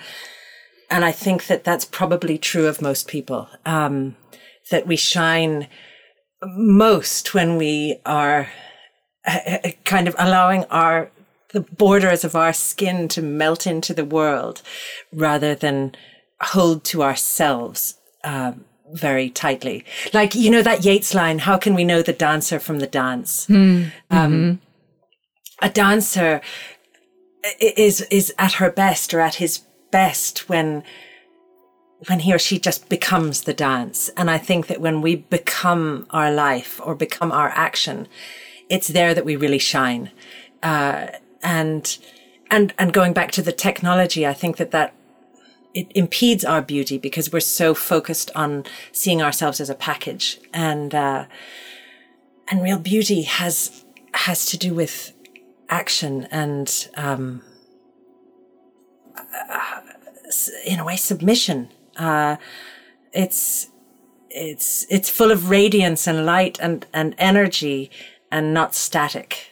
[0.89, 3.49] and I think that that's probably true of most people.
[3.65, 4.15] Um,
[4.71, 5.67] that we shine
[6.55, 8.49] most when we are
[9.25, 11.09] uh, uh, kind of allowing our
[11.49, 14.61] the borders of our skin to melt into the world
[15.13, 15.95] rather than
[16.41, 19.85] hold to ourselves um, very tightly.
[20.13, 23.45] Like, you know, that Yeats line, how can we know the dancer from the dance?
[24.09, 24.59] Um,
[25.61, 26.41] a dancer
[27.61, 30.83] is, is at her best or at his best when,
[32.07, 34.09] when he or she just becomes the dance.
[34.09, 38.07] And I think that when we become our life or become our action,
[38.69, 40.11] it's there that we really shine.
[40.61, 41.07] Uh,
[41.41, 41.97] and,
[42.49, 44.93] and, and going back to the technology, I think that that
[45.75, 50.95] it impedes our beauty because we're so focused on seeing ourselves as a package and
[50.95, 51.25] uh,
[52.47, 53.83] and real beauty has
[54.13, 55.11] has to do with
[55.67, 57.41] action and um,
[59.17, 59.81] uh,
[60.65, 61.67] in a way submission
[61.97, 62.37] uh,
[63.13, 63.67] it's
[64.29, 67.89] it's it's full of radiance and light and and energy
[68.31, 69.51] and not static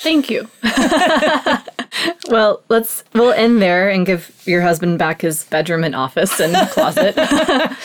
[0.00, 0.48] Thank you.
[2.28, 6.54] well, let's we'll end there and give your husband back his bedroom and office and
[6.70, 7.14] closet.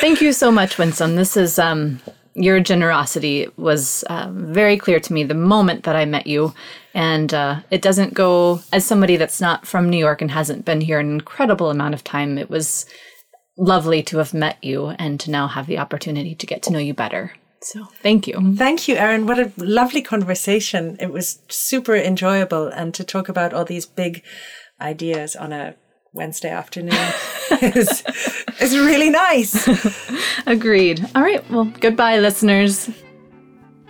[0.00, 1.16] Thank you so much, Winsome.
[1.16, 2.00] This is um
[2.34, 6.54] your generosity was uh, very clear to me the moment that I met you.
[6.94, 10.80] And uh, it doesn't go, as somebody that's not from New York and hasn't been
[10.80, 12.86] here an incredible amount of time, it was
[13.58, 16.78] lovely to have met you and to now have the opportunity to get to know
[16.78, 17.34] you better.
[17.60, 18.54] So thank you.
[18.56, 19.26] Thank you, Erin.
[19.26, 20.96] What a lovely conversation.
[21.00, 22.66] It was super enjoyable.
[22.66, 24.22] And to talk about all these big
[24.80, 25.76] ideas on a
[26.12, 26.94] Wednesday afternoon
[27.62, 28.02] is,
[28.60, 29.66] is really nice.
[30.46, 31.04] Agreed.
[31.14, 31.48] All right.
[31.50, 32.90] Well, goodbye, listeners.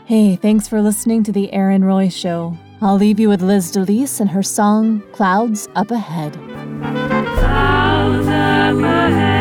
[0.05, 2.57] Hey, thanks for listening to The Erin Roy Show.
[2.81, 6.35] I'll leave you with Lizdelise and her song, Clouds Up Ahead.
[6.35, 9.32] Clouds Up Ahead.